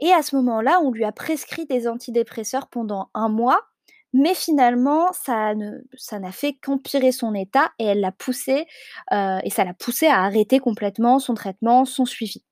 Et 0.00 0.12
à 0.12 0.22
ce 0.22 0.36
moment-là, 0.36 0.80
on 0.82 0.90
lui 0.90 1.04
a 1.04 1.12
prescrit 1.12 1.66
des 1.66 1.88
antidépresseurs 1.88 2.68
pendant 2.68 3.10
un 3.14 3.28
mois 3.28 3.60
mais 4.16 4.34
finalement, 4.34 5.12
ça 5.12 5.54
n'a 5.54 6.32
fait 6.32 6.54
qu'empirer 6.54 7.12
son 7.12 7.34
état 7.34 7.72
et 7.78 7.84
elle 7.84 8.00
l'a 8.00 8.12
poussé, 8.12 8.66
euh, 9.12 9.38
et 9.44 9.50
ça 9.50 9.62
l'a 9.64 9.74
poussé 9.74 10.06
à 10.06 10.22
arrêter 10.22 10.58
complètement 10.58 11.18
son 11.18 11.34
traitement, 11.34 11.84
son 11.84 12.06
suivi. 12.06 12.42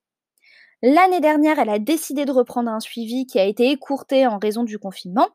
L'année 0.83 1.21
dernière, 1.21 1.59
elle 1.59 1.71
a 1.71 1.78
décidé 1.78 2.26
de 2.26 2.33
reprendre 2.33 2.71
un 2.71 2.80
suivi 2.80 3.25
qui 3.25 3.38
a 3.38 3.44
été 3.44 3.71
écourté 3.71 4.26
en 4.26 4.38
raison 4.38 4.62
du 4.62 4.78
confinement. 4.78 5.28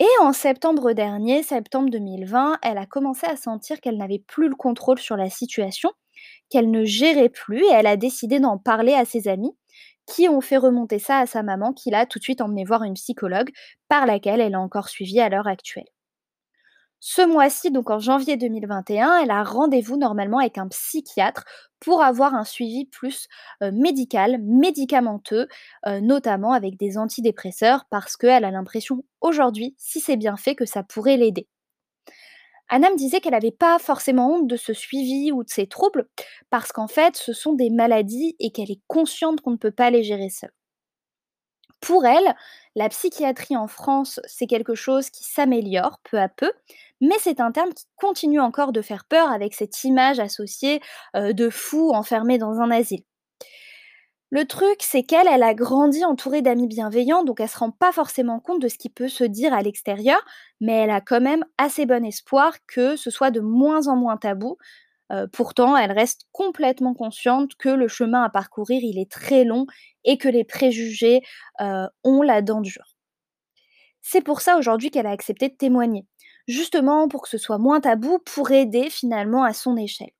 Et 0.00 0.08
en 0.20 0.32
septembre 0.32 0.92
dernier, 0.92 1.44
septembre 1.44 1.90
2020, 1.90 2.58
elle 2.62 2.76
a 2.76 2.84
commencé 2.84 3.26
à 3.28 3.36
sentir 3.36 3.80
qu'elle 3.80 3.98
n'avait 3.98 4.18
plus 4.18 4.48
le 4.48 4.56
contrôle 4.56 4.98
sur 4.98 5.16
la 5.16 5.30
situation, 5.30 5.92
qu'elle 6.50 6.72
ne 6.72 6.84
gérait 6.84 7.28
plus 7.28 7.62
et 7.62 7.72
elle 7.72 7.86
a 7.86 7.96
décidé 7.96 8.40
d'en 8.40 8.58
parler 8.58 8.94
à 8.94 9.04
ses 9.04 9.28
amis 9.28 9.52
qui 10.06 10.28
ont 10.28 10.40
fait 10.40 10.56
remonter 10.56 10.98
ça 10.98 11.18
à 11.18 11.26
sa 11.26 11.42
maman, 11.42 11.72
qui 11.72 11.90
l'a 11.90 12.06
tout 12.06 12.18
de 12.18 12.24
suite 12.24 12.40
emmené 12.40 12.64
voir 12.64 12.82
une 12.84 12.94
psychologue, 12.94 13.50
par 13.88 14.06
laquelle 14.06 14.40
elle 14.40 14.54
a 14.54 14.60
encore 14.60 14.88
suivi 14.88 15.20
à 15.20 15.28
l'heure 15.28 15.48
actuelle. 15.48 15.86
Ce 17.00 17.22
mois-ci, 17.22 17.70
donc 17.70 17.90
en 17.90 17.98
janvier 17.98 18.36
2021, 18.36 19.18
elle 19.18 19.30
a 19.30 19.44
rendez-vous 19.44 19.96
normalement 19.96 20.38
avec 20.38 20.58
un 20.58 20.66
psychiatre 20.68 21.44
pour 21.78 22.02
avoir 22.02 22.34
un 22.34 22.44
suivi 22.44 22.86
plus 22.86 23.28
euh, 23.62 23.70
médical, 23.72 24.38
médicamenteux, 24.42 25.46
euh, 25.86 26.00
notamment 26.00 26.52
avec 26.52 26.78
des 26.78 26.96
antidépresseurs, 26.98 27.84
parce 27.90 28.16
qu'elle 28.16 28.44
a 28.44 28.50
l'impression 28.50 29.04
aujourd'hui, 29.20 29.74
si 29.78 30.00
c'est 30.00 30.16
bien 30.16 30.36
fait, 30.36 30.54
que 30.54 30.64
ça 30.66 30.82
pourrait 30.82 31.16
l'aider. 31.18 31.46
Anna 32.68 32.90
me 32.90 32.96
disait 32.96 33.20
qu'elle 33.20 33.32
n'avait 33.32 33.50
pas 33.52 33.78
forcément 33.78 34.34
honte 34.34 34.48
de 34.48 34.56
ce 34.56 34.72
suivi 34.72 35.32
ou 35.32 35.44
de 35.44 35.50
ses 35.50 35.66
troubles, 35.66 36.08
parce 36.50 36.72
qu'en 36.72 36.88
fait, 36.88 37.16
ce 37.16 37.32
sont 37.32 37.52
des 37.52 37.70
maladies 37.70 38.36
et 38.40 38.50
qu'elle 38.50 38.70
est 38.70 38.82
consciente 38.88 39.40
qu'on 39.40 39.52
ne 39.52 39.56
peut 39.56 39.70
pas 39.70 39.90
les 39.90 40.02
gérer 40.02 40.30
seule. 40.30 40.52
Pour 41.80 42.06
elle, 42.06 42.34
la 42.74 42.88
psychiatrie 42.88 43.56
en 43.56 43.68
France, 43.68 44.20
c'est 44.26 44.46
quelque 44.46 44.74
chose 44.74 45.10
qui 45.10 45.24
s'améliore 45.24 46.00
peu 46.10 46.18
à 46.18 46.28
peu, 46.28 46.50
mais 47.00 47.16
c'est 47.20 47.40
un 47.40 47.52
terme 47.52 47.72
qui 47.72 47.84
continue 47.96 48.40
encore 48.40 48.72
de 48.72 48.82
faire 48.82 49.04
peur 49.04 49.30
avec 49.30 49.54
cette 49.54 49.84
image 49.84 50.18
associée 50.18 50.80
euh, 51.16 51.32
de 51.32 51.50
fous 51.50 51.90
enfermés 51.92 52.38
dans 52.38 52.60
un 52.60 52.70
asile. 52.70 53.02
Le 54.30 54.44
truc, 54.44 54.78
c'est 54.80 55.02
qu'elle, 55.04 55.28
elle 55.28 55.42
a 55.44 55.54
grandi 55.54 56.04
entourée 56.04 56.42
d'amis 56.42 56.66
bienveillants, 56.66 57.22
donc 57.24 57.40
elle 57.40 57.48
se 57.48 57.58
rend 57.58 57.70
pas 57.70 57.92
forcément 57.92 58.40
compte 58.40 58.60
de 58.60 58.68
ce 58.68 58.76
qui 58.78 58.88
peut 58.90 59.08
se 59.08 59.24
dire 59.24 59.54
à 59.54 59.62
l'extérieur, 59.62 60.18
mais 60.60 60.72
elle 60.72 60.90
a 60.90 61.00
quand 61.00 61.20
même 61.20 61.44
assez 61.58 61.86
bon 61.86 62.04
espoir 62.04 62.54
que 62.66 62.96
ce 62.96 63.10
soit 63.10 63.30
de 63.30 63.40
moins 63.40 63.86
en 63.88 63.96
moins 63.96 64.16
tabou, 64.16 64.58
pourtant, 65.32 65.76
elle 65.76 65.92
reste 65.92 66.22
complètement 66.32 66.94
consciente 66.94 67.54
que 67.56 67.68
le 67.68 67.86
chemin 67.88 68.24
à 68.24 68.30
parcourir, 68.30 68.80
il 68.82 68.98
est 68.98 69.10
très 69.10 69.44
long 69.44 69.66
et 70.04 70.18
que 70.18 70.28
les 70.28 70.44
préjugés 70.44 71.22
ont 71.60 72.22
la 72.22 72.42
dent 72.42 72.60
dure. 72.60 72.96
C'est 74.00 74.22
pour 74.22 74.40
ça 74.40 74.56
aujourd'hui 74.56 74.90
qu'elle 74.90 75.06
a 75.06 75.10
accepté 75.10 75.48
de 75.50 75.54
témoigner, 75.54 76.06
justement 76.48 77.08
pour 77.08 77.22
que 77.22 77.28
ce 77.28 77.38
soit 77.38 77.58
moins 77.58 77.80
tabou, 77.80 78.18
pour 78.20 78.50
aider 78.50 78.88
finalement 78.90 79.44
à 79.44 79.52
son 79.52 79.76
échelle. 79.76 80.15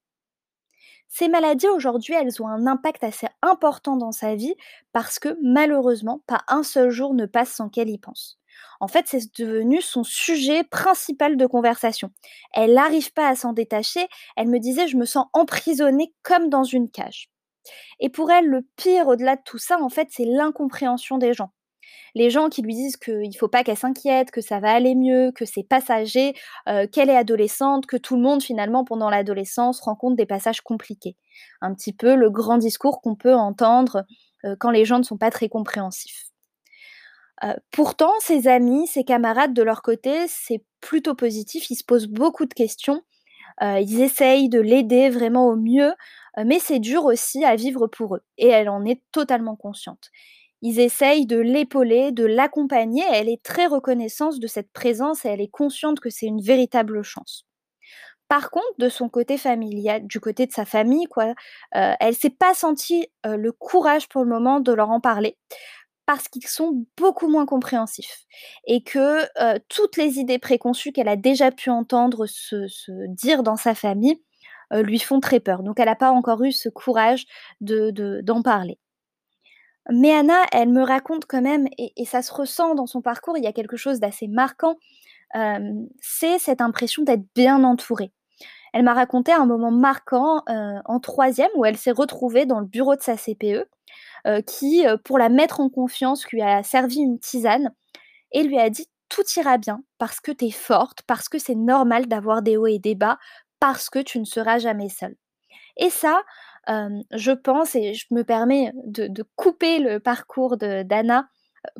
Ces 1.08 1.28
maladies 1.28 1.68
aujourd'hui, 1.68 2.14
elles 2.14 2.42
ont 2.42 2.48
un 2.48 2.66
impact 2.66 3.04
assez 3.04 3.28
important 3.42 3.96
dans 3.96 4.12
sa 4.12 4.34
vie 4.34 4.54
parce 4.92 5.18
que 5.18 5.36
malheureusement, 5.42 6.22
pas 6.26 6.42
un 6.48 6.62
seul 6.62 6.90
jour 6.90 7.14
ne 7.14 7.26
passe 7.26 7.52
sans 7.52 7.68
qu'elle 7.68 7.90
y 7.90 7.98
pense. 7.98 8.38
En 8.80 8.88
fait, 8.88 9.06
c'est 9.06 9.34
devenu 9.38 9.80
son 9.80 10.04
sujet 10.04 10.64
principal 10.64 11.36
de 11.36 11.46
conversation. 11.46 12.10
Elle 12.52 12.74
n'arrive 12.74 13.12
pas 13.12 13.28
à 13.28 13.36
s'en 13.36 13.52
détacher. 13.52 14.06
Elle 14.36 14.48
me 14.48 14.58
disait, 14.58 14.88
je 14.88 14.96
me 14.96 15.04
sens 15.04 15.26
emprisonnée 15.32 16.14
comme 16.22 16.48
dans 16.48 16.64
une 16.64 16.90
cage. 16.90 17.30
Et 18.00 18.10
pour 18.10 18.30
elle, 18.30 18.46
le 18.46 18.62
pire 18.76 19.08
au-delà 19.08 19.36
de 19.36 19.42
tout 19.44 19.58
ça, 19.58 19.78
en 19.80 19.88
fait, 19.88 20.08
c'est 20.10 20.24
l'incompréhension 20.24 21.18
des 21.18 21.32
gens 21.34 21.50
les 22.16 22.30
gens 22.30 22.48
qui 22.48 22.62
lui 22.62 22.74
disent 22.74 22.96
qu'il 22.96 23.28
ne 23.28 23.38
faut 23.38 23.46
pas 23.46 23.62
qu'elle 23.62 23.76
s'inquiète, 23.76 24.30
que 24.30 24.40
ça 24.40 24.58
va 24.58 24.72
aller 24.72 24.94
mieux, 24.94 25.32
que 25.32 25.44
c'est 25.44 25.62
passager, 25.62 26.34
euh, 26.66 26.86
qu'elle 26.86 27.10
est 27.10 27.16
adolescente, 27.16 27.84
que 27.84 27.98
tout 27.98 28.16
le 28.16 28.22
monde 28.22 28.42
finalement 28.42 28.84
pendant 28.84 29.10
l'adolescence 29.10 29.80
rencontre 29.80 30.16
des 30.16 30.24
passages 30.24 30.62
compliqués. 30.62 31.16
Un 31.60 31.74
petit 31.74 31.92
peu 31.92 32.14
le 32.14 32.30
grand 32.30 32.56
discours 32.56 33.02
qu'on 33.02 33.16
peut 33.16 33.34
entendre 33.34 34.04
euh, 34.46 34.56
quand 34.58 34.70
les 34.70 34.86
gens 34.86 34.98
ne 34.98 35.02
sont 35.02 35.18
pas 35.18 35.30
très 35.30 35.50
compréhensifs. 35.50 36.30
Euh, 37.44 37.52
pourtant, 37.70 38.12
ses 38.20 38.48
amis, 38.48 38.86
ses 38.86 39.04
camarades 39.04 39.52
de 39.52 39.62
leur 39.62 39.82
côté, 39.82 40.26
c'est 40.26 40.64
plutôt 40.80 41.14
positif, 41.14 41.68
ils 41.68 41.76
se 41.76 41.84
posent 41.84 42.08
beaucoup 42.08 42.46
de 42.46 42.54
questions, 42.54 43.02
ils 43.62 44.02
essayent 44.02 44.50
de 44.50 44.60
l'aider 44.60 45.08
vraiment 45.08 45.48
au 45.48 45.56
mieux, 45.56 45.94
mais 46.44 46.58
c'est 46.58 46.78
dur 46.78 47.06
aussi 47.06 47.42
à 47.42 47.56
vivre 47.56 47.86
pour 47.86 48.16
eux, 48.16 48.22
et 48.36 48.48
elle 48.48 48.68
en 48.68 48.84
est 48.84 49.00
totalement 49.12 49.56
consciente. 49.56 50.10
Ils 50.62 50.80
essayent 50.80 51.26
de 51.26 51.38
l'épauler, 51.38 52.12
de 52.12 52.24
l'accompagner. 52.24 53.04
Elle 53.12 53.28
est 53.28 53.42
très 53.42 53.66
reconnaissante 53.66 54.38
de 54.40 54.46
cette 54.46 54.72
présence 54.72 55.24
et 55.24 55.28
elle 55.28 55.40
est 55.40 55.50
consciente 55.50 56.00
que 56.00 56.10
c'est 56.10 56.26
une 56.26 56.40
véritable 56.40 57.02
chance. 57.02 57.46
Par 58.28 58.50
contre, 58.50 58.74
de 58.78 58.88
son 58.88 59.08
côté 59.08 59.38
familial, 59.38 60.06
du 60.06 60.18
côté 60.18 60.46
de 60.46 60.52
sa 60.52 60.64
famille, 60.64 61.06
quoi, 61.06 61.34
euh, 61.76 61.94
elle 62.00 62.14
s'est 62.14 62.30
pas 62.30 62.54
sentie 62.54 63.06
euh, 63.24 63.36
le 63.36 63.52
courage 63.52 64.08
pour 64.08 64.24
le 64.24 64.28
moment 64.28 64.60
de 64.60 64.72
leur 64.72 64.90
en 64.90 65.00
parler 65.00 65.36
parce 66.06 66.28
qu'ils 66.28 66.46
sont 66.46 66.86
beaucoup 66.96 67.28
moins 67.28 67.46
compréhensifs 67.46 68.26
et 68.66 68.82
que 68.82 69.22
euh, 69.40 69.58
toutes 69.68 69.96
les 69.96 70.18
idées 70.18 70.38
préconçues 70.38 70.92
qu'elle 70.92 71.08
a 71.08 71.16
déjà 71.16 71.50
pu 71.50 71.70
entendre 71.70 72.26
se, 72.26 72.66
dire 73.08 73.42
dans 73.42 73.56
sa 73.56 73.74
famille 73.74 74.20
lui 74.72 74.98
font 74.98 75.20
très 75.20 75.38
peur. 75.38 75.62
Donc 75.62 75.78
elle 75.78 75.86
n'a 75.86 75.94
pas 75.94 76.10
encore 76.10 76.42
eu 76.42 76.50
ce 76.50 76.68
courage 76.68 77.24
de, 77.60 77.92
d'en 78.22 78.42
parler. 78.42 78.80
Mais 79.90 80.12
Anna, 80.12 80.44
elle 80.52 80.70
me 80.70 80.82
raconte 80.82 81.26
quand 81.26 81.42
même, 81.42 81.68
et, 81.78 82.04
ça 82.04 82.22
se 82.22 82.32
ressent 82.32 82.74
dans 82.74 82.86
son 82.86 83.02
parcours, 83.02 83.38
il 83.38 83.44
y 83.44 83.46
a 83.46 83.52
quelque 83.52 83.76
chose 83.76 84.00
d'assez 84.00 84.28
marquant, 84.28 84.76
c'est 86.00 86.38
cette 86.38 86.60
impression 86.60 87.02
d'être 87.02 87.24
bien 87.34 87.62
entourée. 87.62 88.12
Elle 88.72 88.82
m'a 88.82 88.94
raconté 88.94 89.32
un 89.32 89.46
moment 89.46 89.70
marquant 89.70 90.42
en 90.46 91.00
troisième 91.00 91.50
où 91.56 91.64
elle 91.64 91.76
s'est 91.76 91.92
retrouvée 91.92 92.46
dans 92.46 92.60
le 92.60 92.66
bureau 92.66 92.96
de 92.96 93.02
sa 93.02 93.16
CPE, 93.16 93.68
qui, 94.46 94.84
pour 95.04 95.18
la 95.18 95.28
mettre 95.28 95.60
en 95.60 95.68
confiance, 95.68 96.26
lui 96.28 96.42
a 96.42 96.62
servi 96.62 96.98
une 96.98 97.20
tisane 97.20 97.72
et 98.32 98.42
lui 98.42 98.58
a 98.58 98.70
dit 98.70 98.88
tout 99.08 99.22
ira 99.36 99.56
bien 99.58 99.82
parce 99.98 100.20
que 100.20 100.32
tu 100.32 100.46
es 100.46 100.50
forte, 100.50 101.02
parce 101.06 101.28
que 101.28 101.38
c'est 101.38 101.54
normal 101.54 102.06
d'avoir 102.06 102.42
des 102.42 102.56
hauts 102.56 102.66
et 102.66 102.78
des 102.78 102.94
bas, 102.94 103.18
parce 103.60 103.88
que 103.88 104.00
tu 104.00 104.18
ne 104.18 104.24
seras 104.24 104.58
jamais 104.58 104.88
seule. 104.88 105.16
Et 105.76 105.90
ça, 105.90 106.22
je 106.68 107.32
pense, 107.32 107.74
et 107.74 107.94
je 107.94 108.06
me 108.10 108.22
permets 108.22 108.72
de, 108.84 109.24
couper 109.36 109.78
le 109.78 110.00
parcours 110.00 110.56
d'Anna 110.56 111.28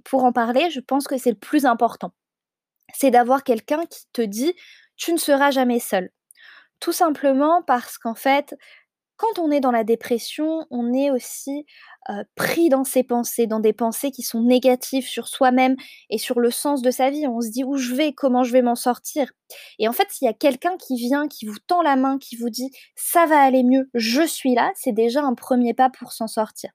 pour 0.05 0.25
en 0.25 0.33
parler, 0.33 0.71
je 0.71 0.81
pense 0.81 1.07
que 1.07 1.17
c'est 1.17 1.31
le 1.31 1.37
plus 1.37 1.67
important. 1.67 2.13
C'est 2.95 3.11
d'avoir 3.11 3.45
quelqu'un 3.45 3.85
qui 3.87 4.07
te 4.13 4.23
dit 4.23 4.55
tu 4.97 5.13
ne 5.13 5.19
seras 5.19 5.51
jamais 5.51 5.81
seul. 5.81 6.11
Tout 6.81 6.93
simplement 6.93 7.63
parce 7.63 7.99
qu'en 7.99 8.15
fait, 8.15 8.55
quand 9.17 9.39
on 9.39 9.51
est 9.51 9.61
dans 9.61 9.71
la 9.71 9.85
dépression, 9.85 10.67
on 10.71 10.93
est 10.93 11.11
aussi 11.11 11.67
pris 12.37 12.69
dans 12.69 12.85
ses 12.85 13.03
pensées, 13.03 13.47
dans 13.47 13.61
des 13.61 13.73
pensées 13.73 14.11
qui 14.11 14.23
sont 14.23 14.43
négatives 14.43 15.07
sur 15.07 15.29
soi-même 15.29 15.77
et 16.11 16.19
sur 16.19 16.39
le 16.41 16.51
sens 16.51 16.83
de 16.83 16.91
sa 16.91 17.11
vie. 17.11 17.27
On 17.27 17.41
se 17.41 17.51
dit 17.51 17.65
où 17.65 17.77
je 17.77 17.95
vais, 17.95 18.13
comment 18.13 18.45
je 18.45 18.53
vais 18.53 18.63
m'en 18.63 18.75
sortir. 18.75 19.33
Et 19.79 19.89
en 19.89 19.93
fait, 19.93 20.07
s'il 20.11 20.27
y 20.27 20.29
a 20.29 20.35
quelqu'un 20.35 20.77
qui 20.77 20.97
vient, 20.97 21.29
qui 21.29 21.47
vous 21.47 21.59
tend 21.67 21.83
la 21.83 21.97
main, 21.97 22.19
qui 22.19 22.37
vous 22.37 22.51
dit 22.51 22.71
ça 22.95 23.27
va 23.27 23.41
aller 23.41 23.65
mieux, 23.65 23.89
je 23.95 24.23
suis 24.23 24.55
là, 24.55 24.71
c'est 24.77 24.93
déjà 24.93 25.23
un 25.23 25.35
premier 25.35 25.75
pas 25.75 25.91
pour 25.91 26.13
s'en 26.13 26.29
sortir. 26.29 26.71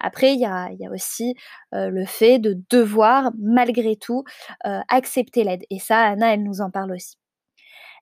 Après, 0.00 0.34
il 0.34 0.40
y 0.40 0.44
a, 0.44 0.68
aussi 0.92 1.34
le 1.72 2.04
fait 2.04 2.38
de 2.38 2.58
devoir, 2.70 3.32
malgré 3.38 3.96
tout, 3.96 4.24
accepter 4.62 5.44
l'aide. 5.44 5.64
Et 5.70 5.78
ça, 5.78 6.00
Anna, 6.02 6.34
elle 6.34 6.42
nous 6.42 6.60
en 6.60 6.70
parle 6.70 6.92
aussi. 6.92 7.16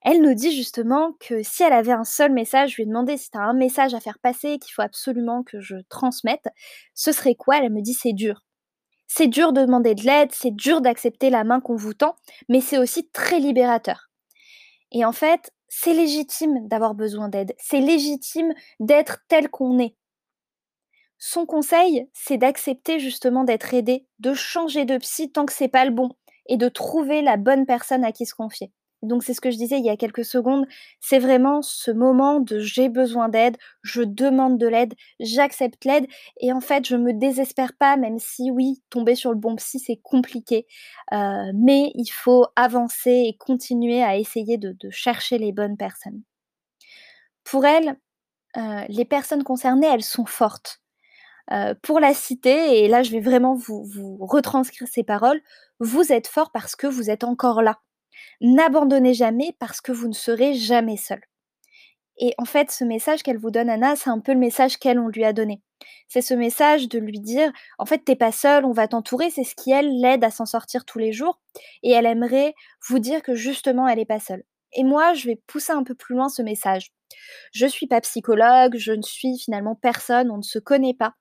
Elle 0.04 0.20
nous 0.20 0.34
dit 0.34 0.54
justement 0.54 1.14
que 1.18 1.42
si 1.42 1.62
elle 1.62 1.72
avait 1.72 1.92
un 1.92 2.04
seul 2.04 2.30
message, 2.30 2.72
je 2.72 2.76
lui 2.76 2.82
ai 2.82 2.86
demandé 2.86 3.16
si 3.16 3.30
tu 3.30 3.38
un 3.38 3.54
message 3.54 3.94
à 3.94 4.00
faire 4.00 4.18
passer 4.18 4.58
qu'il 4.58 4.72
faut 4.74 4.82
absolument 4.82 5.42
que 5.42 5.60
je 5.60 5.76
transmette, 5.88 6.46
ce 6.92 7.10
serait 7.10 7.34
quoi? 7.34 7.56
Elle 7.56 7.72
me 7.72 7.80
dit 7.80 7.94
c'est 7.94 8.12
dur. 8.12 8.44
C'est 9.06 9.28
dur 9.28 9.52
de 9.54 9.62
demander 9.62 9.94
de 9.94 10.02
l'aide, 10.02 10.30
c'est 10.32 10.50
dur 10.50 10.82
d'accepter 10.82 11.30
la 11.30 11.44
main 11.44 11.60
qu'on 11.60 11.76
vous 11.76 11.94
tend, 11.94 12.16
mais 12.50 12.60
c'est 12.60 12.78
aussi 12.78 13.08
très 13.10 13.38
libérateur. 13.38 14.10
Et 14.92 15.04
en 15.06 15.12
fait, 15.12 15.52
c'est 15.68 15.94
légitime 15.94 16.68
d'avoir 16.68 16.94
besoin 16.94 17.28
d'aide, 17.28 17.54
c'est 17.58 17.80
légitime 17.80 18.52
d'être 18.80 19.20
tel 19.28 19.48
qu'on 19.48 19.78
est. 19.78 19.96
Son 21.18 21.46
conseil, 21.46 22.06
c'est 22.12 22.36
d'accepter 22.36 22.98
justement 22.98 23.44
d'être 23.44 23.72
aidé, 23.72 24.06
de 24.18 24.34
changer 24.34 24.84
de 24.84 24.98
psy 24.98 25.32
tant 25.32 25.46
que 25.46 25.52
c'est 25.52 25.68
pas 25.68 25.86
le 25.86 25.90
bon, 25.90 26.10
et 26.46 26.58
de 26.58 26.68
trouver 26.68 27.22
la 27.22 27.38
bonne 27.38 27.64
personne 27.64 28.04
à 28.04 28.12
qui 28.12 28.26
se 28.26 28.34
confier. 28.34 28.70
Donc 29.04 29.22
c'est 29.22 29.34
ce 29.34 29.40
que 29.40 29.50
je 29.50 29.56
disais 29.56 29.78
il 29.78 29.84
y 29.84 29.90
a 29.90 29.96
quelques 29.96 30.24
secondes, 30.24 30.66
c'est 31.00 31.18
vraiment 31.18 31.62
ce 31.62 31.90
moment 31.90 32.40
de 32.40 32.58
j'ai 32.58 32.88
besoin 32.88 33.28
d'aide, 33.28 33.56
je 33.82 34.02
demande 34.02 34.58
de 34.58 34.66
l'aide, 34.66 34.94
j'accepte 35.20 35.84
l'aide 35.84 36.06
et 36.40 36.52
en 36.52 36.60
fait 36.60 36.86
je 36.86 36.96
me 36.96 37.12
désespère 37.12 37.72
pas 37.78 37.96
même 37.96 38.18
si 38.18 38.50
oui, 38.50 38.82
tomber 38.90 39.14
sur 39.14 39.30
le 39.30 39.36
bon 39.36 39.56
psy 39.56 39.78
c'est 39.78 40.00
compliqué, 40.02 40.66
euh, 41.12 41.52
mais 41.54 41.92
il 41.94 42.08
faut 42.08 42.46
avancer 42.56 43.24
et 43.28 43.36
continuer 43.38 44.02
à 44.02 44.16
essayer 44.16 44.58
de, 44.58 44.74
chercher 44.90 45.38
les 45.38 45.52
bonnes 45.52 45.76
personnes. 45.76 46.22
Pour 47.42 47.64
elle, 47.66 47.98
euh, 48.56 48.84
les 48.88 49.04
personnes 49.04 49.44
concernées, 49.44 49.86
elles 49.86 50.04
sont 50.04 50.26
fortes. 50.26 50.80
Euh, 51.52 51.74
pour 51.82 52.00
la 52.00 52.14
citer, 52.14 52.84
et 52.84 52.88
là 52.88 53.02
je 53.02 53.10
vais 53.10 53.20
vraiment 53.20 53.54
vous, 53.54 53.84
vous 53.84 54.16
retranscrire 54.20 54.88
ces 54.88 55.02
paroles, 55.04 55.40
vous 55.78 56.12
êtes 56.12 56.26
fort 56.26 56.50
parce 56.52 56.74
que 56.76 56.86
vous 56.86 57.10
êtes 57.10 57.24
encore 57.24 57.62
là. 57.62 57.80
N'abandonnez 58.40 59.14
jamais 59.14 59.54
parce 59.58 59.80
que 59.80 59.92
vous 59.92 60.08
ne 60.08 60.14
serez 60.14 60.54
jamais 60.54 60.96
seul. 60.96 61.20
Et 62.18 62.34
en 62.38 62.44
fait, 62.44 62.70
ce 62.70 62.84
message 62.84 63.22
qu'elle 63.22 63.38
vous 63.38 63.50
donne, 63.50 63.68
Anna, 63.68 63.96
c'est 63.96 64.10
un 64.10 64.20
peu 64.20 64.32
le 64.32 64.38
message 64.38 64.78
qu'elle, 64.78 65.00
on 65.00 65.08
lui 65.08 65.24
a 65.24 65.32
donné. 65.32 65.60
C'est 66.08 66.22
ce 66.22 66.34
message 66.34 66.88
de 66.88 66.98
lui 66.98 67.18
dire, 67.18 67.52
en 67.78 67.86
fait, 67.86 68.04
t'es 68.04 68.14
pas 68.16 68.32
seule, 68.32 68.64
on 68.64 68.72
va 68.72 68.86
t'entourer. 68.86 69.30
C'est 69.30 69.44
ce 69.44 69.54
qui, 69.56 69.72
elle, 69.72 70.00
l'aide 70.00 70.22
à 70.22 70.30
s'en 70.30 70.46
sortir 70.46 70.84
tous 70.84 70.98
les 70.98 71.12
jours. 71.12 71.40
Et 71.82 71.90
elle 71.90 72.06
aimerait 72.06 72.54
vous 72.88 73.00
dire 73.00 73.22
que 73.22 73.34
justement, 73.34 73.88
elle 73.88 73.98
n'est 73.98 74.04
pas 74.04 74.20
seule. 74.20 74.44
Et 74.74 74.84
moi, 74.84 75.14
je 75.14 75.26
vais 75.26 75.40
pousser 75.46 75.72
un 75.72 75.82
peu 75.82 75.94
plus 75.94 76.14
loin 76.14 76.28
ce 76.28 76.42
message. 76.42 76.92
Je 77.52 77.66
suis 77.66 77.86
pas 77.86 78.00
psychologue, 78.00 78.76
je 78.76 78.92
ne 78.92 79.02
suis 79.02 79.38
finalement 79.38 79.74
personne, 79.74 80.30
on 80.30 80.38
ne 80.38 80.42
se 80.42 80.58
connaît 80.58 80.94
pas. 80.94 81.14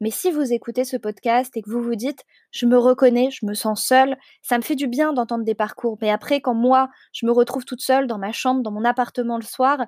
Mais 0.00 0.10
si 0.10 0.30
vous 0.30 0.52
écoutez 0.52 0.84
ce 0.84 0.96
podcast 0.96 1.56
et 1.56 1.62
que 1.62 1.70
vous 1.70 1.82
vous 1.82 1.94
dites, 1.94 2.24
je 2.50 2.66
me 2.66 2.78
reconnais, 2.78 3.30
je 3.30 3.46
me 3.46 3.54
sens 3.54 3.84
seule, 3.84 4.16
ça 4.42 4.58
me 4.58 4.62
fait 4.62 4.74
du 4.74 4.88
bien 4.88 5.12
d'entendre 5.12 5.44
des 5.44 5.54
parcours. 5.54 5.96
Mais 6.02 6.10
après, 6.10 6.40
quand 6.40 6.54
moi, 6.54 6.90
je 7.12 7.26
me 7.26 7.32
retrouve 7.32 7.64
toute 7.64 7.80
seule 7.80 8.06
dans 8.06 8.18
ma 8.18 8.32
chambre, 8.32 8.62
dans 8.62 8.72
mon 8.72 8.84
appartement 8.84 9.38
le 9.38 9.44
soir, 9.44 9.80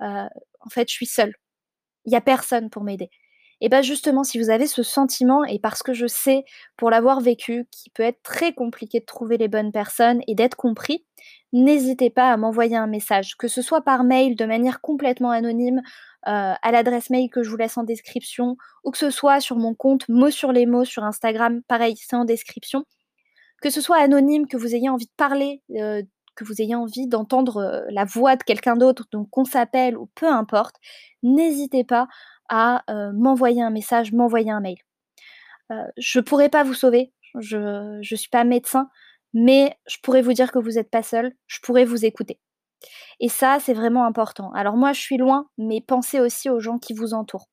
euh, 0.00 0.26
en 0.60 0.68
fait, 0.70 0.88
je 0.88 0.94
suis 0.94 1.06
seule. 1.06 1.34
Il 2.06 2.10
n'y 2.10 2.16
a 2.16 2.20
personne 2.20 2.70
pour 2.70 2.82
m'aider. 2.84 3.10
Et 3.62 3.68
bien 3.68 3.80
justement, 3.80 4.24
si 4.24 4.40
vous 4.40 4.50
avez 4.50 4.66
ce 4.66 4.82
sentiment, 4.82 5.44
et 5.44 5.60
parce 5.60 5.84
que 5.84 5.94
je 5.94 6.08
sais, 6.08 6.44
pour 6.76 6.90
l'avoir 6.90 7.20
vécu, 7.20 7.68
qu'il 7.70 7.92
peut 7.92 8.02
être 8.02 8.20
très 8.24 8.52
compliqué 8.52 8.98
de 8.98 9.04
trouver 9.04 9.38
les 9.38 9.46
bonnes 9.46 9.70
personnes 9.70 10.20
et 10.26 10.34
d'être 10.34 10.56
compris, 10.56 11.06
n'hésitez 11.52 12.10
pas 12.10 12.32
à 12.32 12.36
m'envoyer 12.36 12.76
un 12.76 12.88
message, 12.88 13.36
que 13.36 13.46
ce 13.46 13.62
soit 13.62 13.82
par 13.82 14.02
mail 14.02 14.34
de 14.34 14.44
manière 14.46 14.80
complètement 14.80 15.30
anonyme, 15.30 15.80
euh, 16.28 16.54
à 16.60 16.70
l'adresse 16.70 17.10
mail 17.10 17.30
que 17.30 17.42
je 17.42 17.50
vous 17.50 17.56
laisse 17.56 17.76
en 17.76 17.84
description, 17.84 18.56
ou 18.84 18.90
que 18.90 18.98
ce 18.98 19.10
soit 19.10 19.40
sur 19.40 19.56
mon 19.56 19.74
compte 19.74 20.08
mots 20.08 20.30
sur 20.30 20.52
les 20.52 20.66
mots 20.66 20.84
sur 20.84 21.04
Instagram, 21.04 21.62
pareil, 21.68 21.96
c'est 21.96 22.16
en 22.16 22.24
description. 22.24 22.84
Que 23.60 23.70
ce 23.70 23.80
soit 23.80 23.98
anonyme, 23.98 24.46
que 24.46 24.56
vous 24.56 24.74
ayez 24.74 24.88
envie 24.88 25.06
de 25.06 25.12
parler, 25.16 25.62
euh, 25.72 26.02
que 26.36 26.44
vous 26.44 26.62
ayez 26.62 26.74
envie 26.74 27.06
d'entendre 27.06 27.56
euh, 27.58 27.80
la 27.90 28.04
voix 28.04 28.36
de 28.36 28.42
quelqu'un 28.42 28.76
d'autre, 28.76 29.06
donc 29.12 29.30
qu'on 29.30 29.44
s'appelle 29.44 29.96
ou 29.96 30.08
peu 30.14 30.26
importe, 30.28 30.76
n'hésitez 31.22 31.84
pas 31.84 32.08
à 32.48 32.84
m'envoyer 33.14 33.62
un 33.62 33.70
message, 33.70 34.12
m'envoyer 34.12 34.50
un 34.50 34.60
mail. 34.60 34.76
je 35.96 36.18
ne 36.18 36.22
pourrais 36.22 36.50
pas 36.50 36.64
vous 36.64 36.74
sauver, 36.74 37.12
je 37.38 37.96
ne 37.98 38.16
suis 38.16 38.28
pas 38.28 38.44
médecin, 38.44 38.90
mais 39.32 39.74
je 39.86 39.96
pourrais 40.02 40.20
vous 40.20 40.34
dire 40.34 40.52
que 40.52 40.58
vous 40.58 40.72
n'êtes 40.72 40.90
pas 40.90 41.02
seul, 41.02 41.32
je 41.46 41.60
pourrais 41.60 41.86
vous 41.86 42.04
écouter. 42.04 42.38
Et 43.20 43.28
ça, 43.28 43.58
c'est 43.60 43.74
vraiment 43.74 44.04
important. 44.04 44.52
Alors 44.52 44.76
moi, 44.76 44.92
je 44.92 45.00
suis 45.00 45.16
loin, 45.16 45.48
mais 45.58 45.80
pensez 45.80 46.20
aussi 46.20 46.50
aux 46.50 46.60
gens 46.60 46.78
qui 46.78 46.94
vous 46.94 47.14
entourent. 47.14 47.48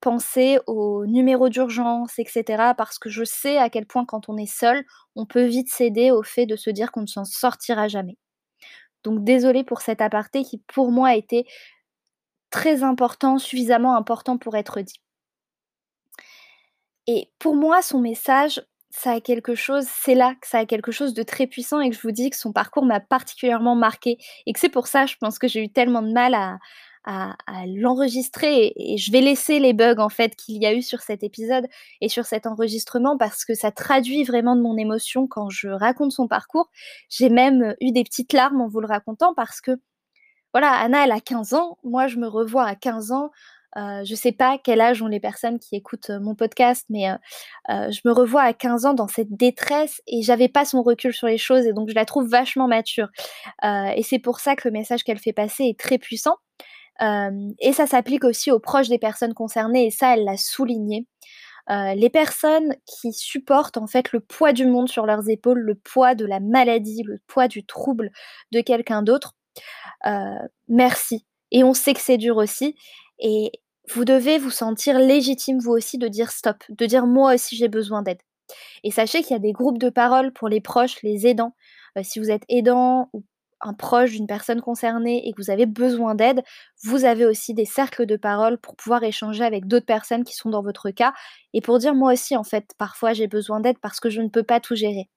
Pensez 0.00 0.58
aux 0.66 1.06
numéros 1.06 1.48
d'urgence, 1.48 2.18
et 2.18 2.24
cetera, 2.26 2.74
parce 2.74 2.98
que 2.98 3.08
je 3.08 3.24
sais 3.24 3.56
à 3.56 3.70
quel 3.70 3.86
point 3.86 4.04
quand 4.04 4.28
on 4.28 4.36
est 4.36 4.52
seul, 4.52 4.84
on 5.16 5.24
peut 5.24 5.44
vite 5.44 5.70
céder 5.70 6.10
au 6.10 6.22
fait 6.22 6.46
de 6.46 6.56
se 6.56 6.70
dire 6.70 6.92
qu'on 6.92 7.02
ne 7.02 7.06
s'en 7.06 7.24
sortira 7.24 7.88
jamais. 7.88 8.18
Donc 9.02 9.24
désolée 9.24 9.64
pour 9.64 9.80
cet 9.80 10.00
aparté 10.00 10.44
qui, 10.44 10.58
pour 10.66 10.90
moi, 10.90 11.14
était 11.14 11.44
très 12.50 12.82
important, 12.82 13.38
suffisamment 13.38 13.96
important 13.96 14.38
pour 14.38 14.56
être 14.56 14.80
dit. 14.80 15.00
Et 17.06 17.30
pour 17.38 17.54
moi, 17.54 17.82
son 17.82 18.00
message, 18.00 18.62
ça 18.96 19.12
a 19.12 19.20
quelque 19.20 19.54
chose 19.54 19.84
c'est 19.88 20.14
là 20.14 20.34
que 20.40 20.46
ça 20.46 20.58
a 20.58 20.66
quelque 20.66 20.92
chose 20.92 21.14
de 21.14 21.22
très 21.22 21.46
puissant 21.46 21.80
et 21.80 21.90
que 21.90 21.96
je 21.96 22.00
vous 22.02 22.12
dis 22.12 22.30
que 22.30 22.36
son 22.36 22.52
parcours 22.52 22.84
m'a 22.84 23.00
particulièrement 23.00 23.74
marquée 23.74 24.18
et 24.46 24.52
que 24.52 24.60
c'est 24.60 24.68
pour 24.68 24.86
ça, 24.86 25.06
je 25.06 25.16
pense 25.20 25.38
que 25.38 25.48
j'ai 25.48 25.62
eu 25.64 25.68
tellement 25.68 26.02
de 26.02 26.12
mal 26.12 26.34
à 26.34 26.58
l'enregistrer 27.66 28.66
et 28.66 28.94
et 28.94 28.96
je 28.98 29.12
vais 29.12 29.20
laisser 29.20 29.58
les 29.58 29.72
bugs, 29.74 29.98
en 29.98 30.08
fait, 30.08 30.36
qu'il 30.36 30.62
y 30.62 30.66
a 30.66 30.72
eu 30.74 30.80
sur 30.82 31.00
cet 31.00 31.22
épisode 31.22 31.66
et 32.00 32.08
sur 32.08 32.24
cet 32.24 32.46
enregistrement 32.46 33.18
parce 33.18 33.44
que 33.44 33.54
ça 33.54 33.70
traduit 33.70 34.24
vraiment 34.24 34.56
de 34.56 34.62
mon 34.62 34.76
émotion 34.78 35.26
quand 35.26 35.50
je 35.50 35.68
raconte 35.68 36.12
son 36.12 36.28
parcours. 36.28 36.70
J'ai 37.10 37.28
même 37.28 37.74
eu 37.80 37.92
des 37.92 38.04
petites 38.04 38.32
larmes 38.32 38.60
en 38.62 38.68
vous 38.68 38.80
le 38.80 38.86
racontant 38.86 39.34
parce 39.34 39.60
que, 39.60 39.72
voilà, 40.52 40.70
Anna, 40.72 41.04
elle 41.04 41.12
a 41.12 41.20
15 41.20 41.54
ans. 41.54 41.78
Moi, 41.84 42.06
je 42.06 42.18
me 42.18 42.28
revois 42.28 42.64
à 42.66 42.74
15 42.76 43.12
ans. 43.12 43.30
Heu, 43.76 44.04
je 44.04 44.14
sais 44.14 44.32
pas 44.32 44.58
quel 44.62 44.80
âge 44.80 45.02
ont 45.02 45.06
les 45.08 45.20
personnes 45.20 45.58
qui 45.58 45.76
écoutent, 45.76 46.10
heu, 46.10 46.20
mon 46.20 46.34
podcast, 46.34 46.86
mais 46.90 47.10
heu, 47.10 47.16
je 47.90 48.00
me 48.04 48.12
revois 48.12 48.42
à 48.42 48.52
15 48.52 48.86
ans 48.86 48.94
dans 48.94 49.08
cette 49.08 49.32
détresse 49.36 50.00
et 50.06 50.22
j'avais 50.22 50.48
pas 50.48 50.64
son 50.64 50.82
recul 50.82 51.12
sur 51.12 51.26
les 51.26 51.38
choses 51.38 51.66
et 51.66 51.72
donc 51.72 51.88
je 51.90 51.94
la 51.94 52.04
trouve 52.04 52.28
vachement 52.28 52.68
mature. 52.68 53.08
Et 53.64 54.02
c'est 54.02 54.18
pour 54.18 54.40
ça 54.40 54.56
que 54.56 54.68
le 54.68 54.72
message 54.72 55.04
qu'elle 55.04 55.18
fait 55.18 55.32
passer 55.32 55.64
est 55.64 55.78
très 55.78 55.98
puissant. 55.98 56.36
Et 57.00 57.72
ça 57.72 57.86
s'applique 57.86 58.24
aussi 58.24 58.50
aux 58.52 58.60
proches 58.60 58.88
des 58.88 58.98
personnes 58.98 59.34
concernées 59.34 59.86
et 59.86 59.90
ça, 59.90 60.14
elle 60.14 60.24
l'a 60.24 60.36
souligné. 60.36 61.06
Les 61.70 62.10
personnes 62.10 62.74
qui 62.86 63.12
supportent, 63.12 63.78
en 63.78 63.86
fait, 63.86 64.12
le 64.12 64.20
poids 64.20 64.52
du 64.52 64.66
monde 64.66 64.88
sur 64.88 65.06
leurs 65.06 65.28
épaules, 65.30 65.60
le 65.60 65.74
poids 65.76 66.14
de 66.14 66.26
la 66.26 66.40
maladie, 66.40 67.02
le 67.06 67.20
poids 67.26 67.48
du 67.48 67.64
trouble 67.66 68.10
de 68.52 68.60
quelqu'un 68.60 69.02
d'autre, 69.02 69.34
merci 70.68 71.26
et 71.52 71.64
on 71.64 71.74
sait 71.74 71.94
que 71.94 72.00
c'est 72.00 72.18
dur 72.18 72.36
aussi 72.36 72.76
vous 73.92 74.04
devez 74.04 74.38
vous 74.38 74.50
sentir 74.50 74.98
légitime, 74.98 75.58
vous 75.58 75.72
aussi, 75.72 75.98
de 75.98 76.08
dire: 76.08 76.30
«Stop», 76.30 76.64
de 76.68 76.86
dire: 76.86 77.06
«Moi 77.06 77.34
aussi, 77.34 77.56
j'ai 77.56 77.68
besoin 77.68 78.02
d'aide» 78.02 78.20
et 78.84 78.90
sachez 78.92 79.22
qu'il 79.22 79.32
y 79.32 79.34
a 79.36 79.38
des 79.40 79.52
groupes 79.52 79.78
de 79.78 79.90
parole 79.90 80.32
pour 80.32 80.48
les 80.48 80.60
proches, 80.60 81.02
les 81.02 81.26
aidants. 81.26 81.54
Heu, 81.98 82.02
si 82.04 82.18
vous 82.20 82.30
êtes 82.30 82.44
aidant 82.50 83.10
ou 83.14 83.24
un 83.62 83.74
proche 83.74 84.12
d'une 84.12 84.26
personne 84.28 84.60
concernée 84.62 85.26
et 85.28 85.32
que 85.32 85.42
vous 85.42 85.50
avez 85.50 85.66
besoin 85.66 86.14
d'aide, 86.16 86.42
vous 86.84 87.04
avez 87.06 87.26
aussi 87.26 87.54
des 87.54 87.64
cercles 87.66 88.06
de 88.06 88.16
parole 88.16 88.58
pour 88.58 88.76
pouvoir 88.76 89.02
échanger 89.04 89.44
avec 89.44 89.66
d'autres 89.68 89.86
personnes 89.86 90.24
qui 90.24 90.34
sont 90.34 90.50
dans 90.50 90.62
votre 90.62 90.90
cas 90.90 91.14
et 91.54 91.60
pour 91.62 91.78
dire: 91.78 91.94
«Moi 91.94 92.12
aussi, 92.14 92.36
en 92.36 92.44
fait, 92.44 92.72
parfois, 92.78 93.12
j'ai 93.14 93.28
besoin 93.28 93.60
d'aide 93.60 93.78
parce 93.80 94.00
que 94.00 94.10
je 94.10 94.20
ne 94.22 94.28
peux 94.28 94.44
pas 94.44 94.60
tout 94.60 94.76
gérer». 94.76 95.08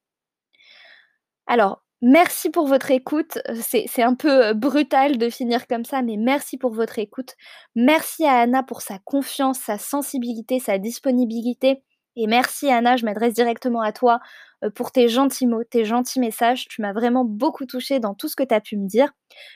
Alors, 1.46 1.82
merci 2.02 2.50
pour 2.50 2.66
votre 2.66 2.90
écoute, 2.90 3.38
heu, 3.48 3.54
c'est 3.62 4.02
un 4.02 4.14
peu, 4.14 4.50
heu, 4.50 4.54
brutal 4.54 5.18
de 5.18 5.28
finir 5.30 5.66
comme 5.66 5.84
ça, 5.84 6.02
mais 6.02 6.16
merci 6.16 6.56
pour 6.58 6.72
votre 6.72 6.98
écoute. 6.98 7.34
Merci 7.74 8.24
à 8.26 8.38
Anna 8.40 8.62
pour 8.62 8.82
sa 8.82 8.98
confiance, 9.00 9.58
sa 9.60 9.78
sensibilité, 9.78 10.60
sa 10.60 10.78
disponibilité 10.78 11.82
et 12.18 12.26
merci 12.26 12.70
Anna, 12.70 12.96
je 12.96 13.04
m'adresse 13.04 13.34
directement 13.34 13.80
à 13.82 13.92
toi, 13.92 14.20
heu, 14.64 14.70
pour 14.70 14.92
tes 14.92 15.08
gentils 15.08 15.46
mots, 15.46 15.64
tes 15.64 15.84
gentils 15.84 16.20
messages. 16.20 16.66
Tu 16.68 16.82
m'as 16.82 16.92
vraiment 16.92 17.24
beaucoup 17.24 17.66
touchée 17.66 18.00
dans 18.00 18.14
tout 18.14 18.28
ce 18.28 18.36
que 18.36 18.42
tu 18.44 18.54
as 18.54 18.60
pu 18.60 18.76
me 18.76 18.86
dire. 18.88 19.10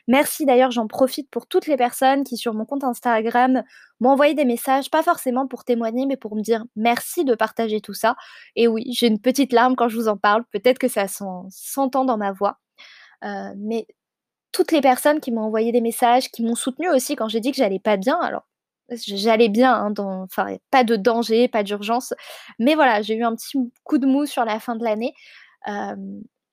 Merci 0.08 0.46
d'ailleurs, 0.46 0.70
j'en 0.70 0.86
profite 0.86 1.30
pour 1.30 1.46
toutes 1.46 1.66
les 1.66 1.76
personnes 1.76 2.24
qui, 2.24 2.36
sur 2.36 2.54
mon 2.54 2.64
compte 2.64 2.84
Instagram, 2.84 3.62
m'ont 4.00 4.10
envoyé 4.10 4.34
des 4.34 4.44
messages, 4.44 4.90
pas 4.90 5.02
forcément 5.02 5.46
pour 5.46 5.64
témoigner, 5.64 6.06
mais 6.06 6.16
pour 6.16 6.36
me 6.36 6.42
dire: 6.42 6.64
«Merci 6.76 7.24
de 7.24 7.34
partager 7.34 7.80
tout 7.80 7.94
ça» 7.94 8.16
et 8.56 8.68
oui, 8.68 8.84
j'ai 8.92 9.08
une 9.08 9.20
petite 9.20 9.52
larme 9.52 9.76
quand 9.76 9.88
je 9.88 9.96
vous 9.96 10.08
en 10.08 10.16
parle, 10.16 10.44
peut-être 10.52 10.78
que 10.78 10.88
ça 10.88 11.08
s'en 11.08 11.46
s'entend 11.50 12.04
dans 12.04 12.16
ma 12.18 12.32
voix. 12.32 12.58
Heu, 13.24 13.54
mais 13.58 13.86
toutes 14.52 14.72
les 14.72 14.80
personnes 14.82 15.20
qui 15.20 15.32
m'ont 15.32 15.42
envoyé 15.42 15.72
des 15.72 15.80
messages, 15.82 16.30
qui 16.30 16.42
m'ont 16.44 16.54
soutenue 16.56 16.90
aussi 16.90 17.16
quand 17.16 17.28
j'ai 17.28 17.40
dit 17.40 17.50
que 17.52 17.58
j'allais 17.58 17.80
pas 17.80 17.96
bien, 17.98 18.18
alors 18.20 18.44
j'allais 18.90 19.48
bien, 19.48 19.72
hein, 19.74 19.90
dans 19.90 20.22
enfin, 20.24 20.56
pas 20.70 20.84
de 20.84 20.96
danger, 20.96 21.48
pas 21.48 21.62
d'urgence, 21.62 22.14
mais 22.58 22.74
voilà, 22.74 23.02
j'ai 23.02 23.14
eu 23.16 23.24
un 23.24 23.34
petit 23.36 23.56
coup 23.84 23.98
de 23.98 24.06
mou 24.06 24.26
sur 24.26 24.44
la 24.44 24.60
fin 24.60 24.76
de 24.76 24.84
l'année. 24.84 25.14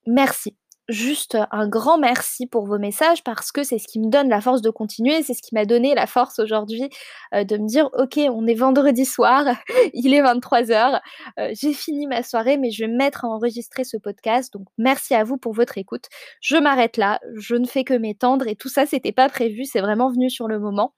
Merci. 0.06 0.56
Juste 0.88 1.38
un 1.52 1.68
grand 1.68 1.98
merci 1.98 2.48
pour 2.48 2.66
vos 2.66 2.78
messages 2.78 3.22
parce 3.22 3.52
que 3.52 3.62
c'est 3.62 3.78
ce 3.78 3.86
qui 3.86 4.00
me 4.00 4.08
donne 4.10 4.28
la 4.28 4.40
force 4.40 4.60
de 4.60 4.70
continuer, 4.70 5.22
c'est 5.22 5.34
ce 5.34 5.42
qui 5.42 5.54
m'a 5.54 5.64
donné 5.64 5.94
la 5.94 6.08
force 6.08 6.40
aujourd'hui, 6.40 6.90
de 7.32 7.56
me 7.58 7.68
dire: 7.68 7.88
«OK, 7.96 8.18
on 8.18 8.46
est 8.48 8.54
vendredi 8.54 9.04
soir, 9.04 9.44
il 9.94 10.12
est 10.14 10.22
23:00, 10.22 11.00
heu, 11.38 11.50
j'ai 11.52 11.72
fini 11.74 12.08
ma 12.08 12.24
soirée, 12.24 12.56
mais 12.58 12.72
je 12.72 12.84
vais 12.84 12.90
me 12.90 12.96
mettre 12.96 13.24
à 13.24 13.28
enregistrer 13.28 13.84
ce 13.84 13.98
podcast, 13.98 14.52
donc 14.52 14.66
merci 14.78 15.14
à 15.14 15.22
vous 15.24 15.36
pour 15.36 15.52
votre 15.54 15.78
écoute». 15.78 16.06
Je 16.40 16.56
m'arrête 16.56 16.96
là, 16.96 17.20
je 17.36 17.54
ne 17.54 17.66
fais 17.66 17.84
que 17.84 17.94
m'étendre 17.94 18.48
et 18.48 18.56
tout 18.56 18.68
ça, 18.68 18.84
c'était 18.86 19.12
pas 19.12 19.28
prévu, 19.28 19.64
c'est 19.66 19.80
vraiment 19.80 20.10
venu 20.10 20.28
sur 20.30 20.48
le 20.48 20.58
moment. 20.58 20.94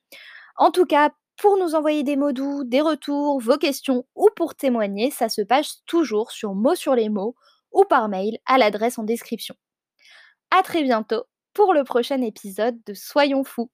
En 0.57 0.71
tout 0.73 0.87
cas, 0.87 1.11
pour 1.43 1.59
nous 1.59 1.75
envoyer 1.75 2.05
des 2.05 2.15
mots 2.15 2.31
doux, 2.31 2.63
des 2.63 2.81
retours, 2.81 3.41
vos 3.41 3.59
questions 3.59 4.07
ou 4.15 4.29
pour 4.37 4.55
témoigner, 4.55 5.11
ça 5.11 5.29
se 5.29 5.43
passe 5.43 5.83
toujours 5.87 6.31
sur 6.31 6.55
Mots 6.55 6.77
sur 6.77 6.95
les 6.95 7.09
mots 7.09 7.35
ou 7.73 7.83
par 7.85 8.09
mail 8.09 8.39
à 8.47 8.59
l'adresse 8.59 8.97
en 8.97 9.03
description. 9.03 9.57
À 10.53 10.63
très 10.63 10.85
bientôt 10.85 11.25
pour 11.53 11.75
le 11.75 11.83
prochain 11.83 12.23
épisode 12.23 12.79
de 12.87 12.95
Soyons 12.95 13.43
fous. 13.43 13.73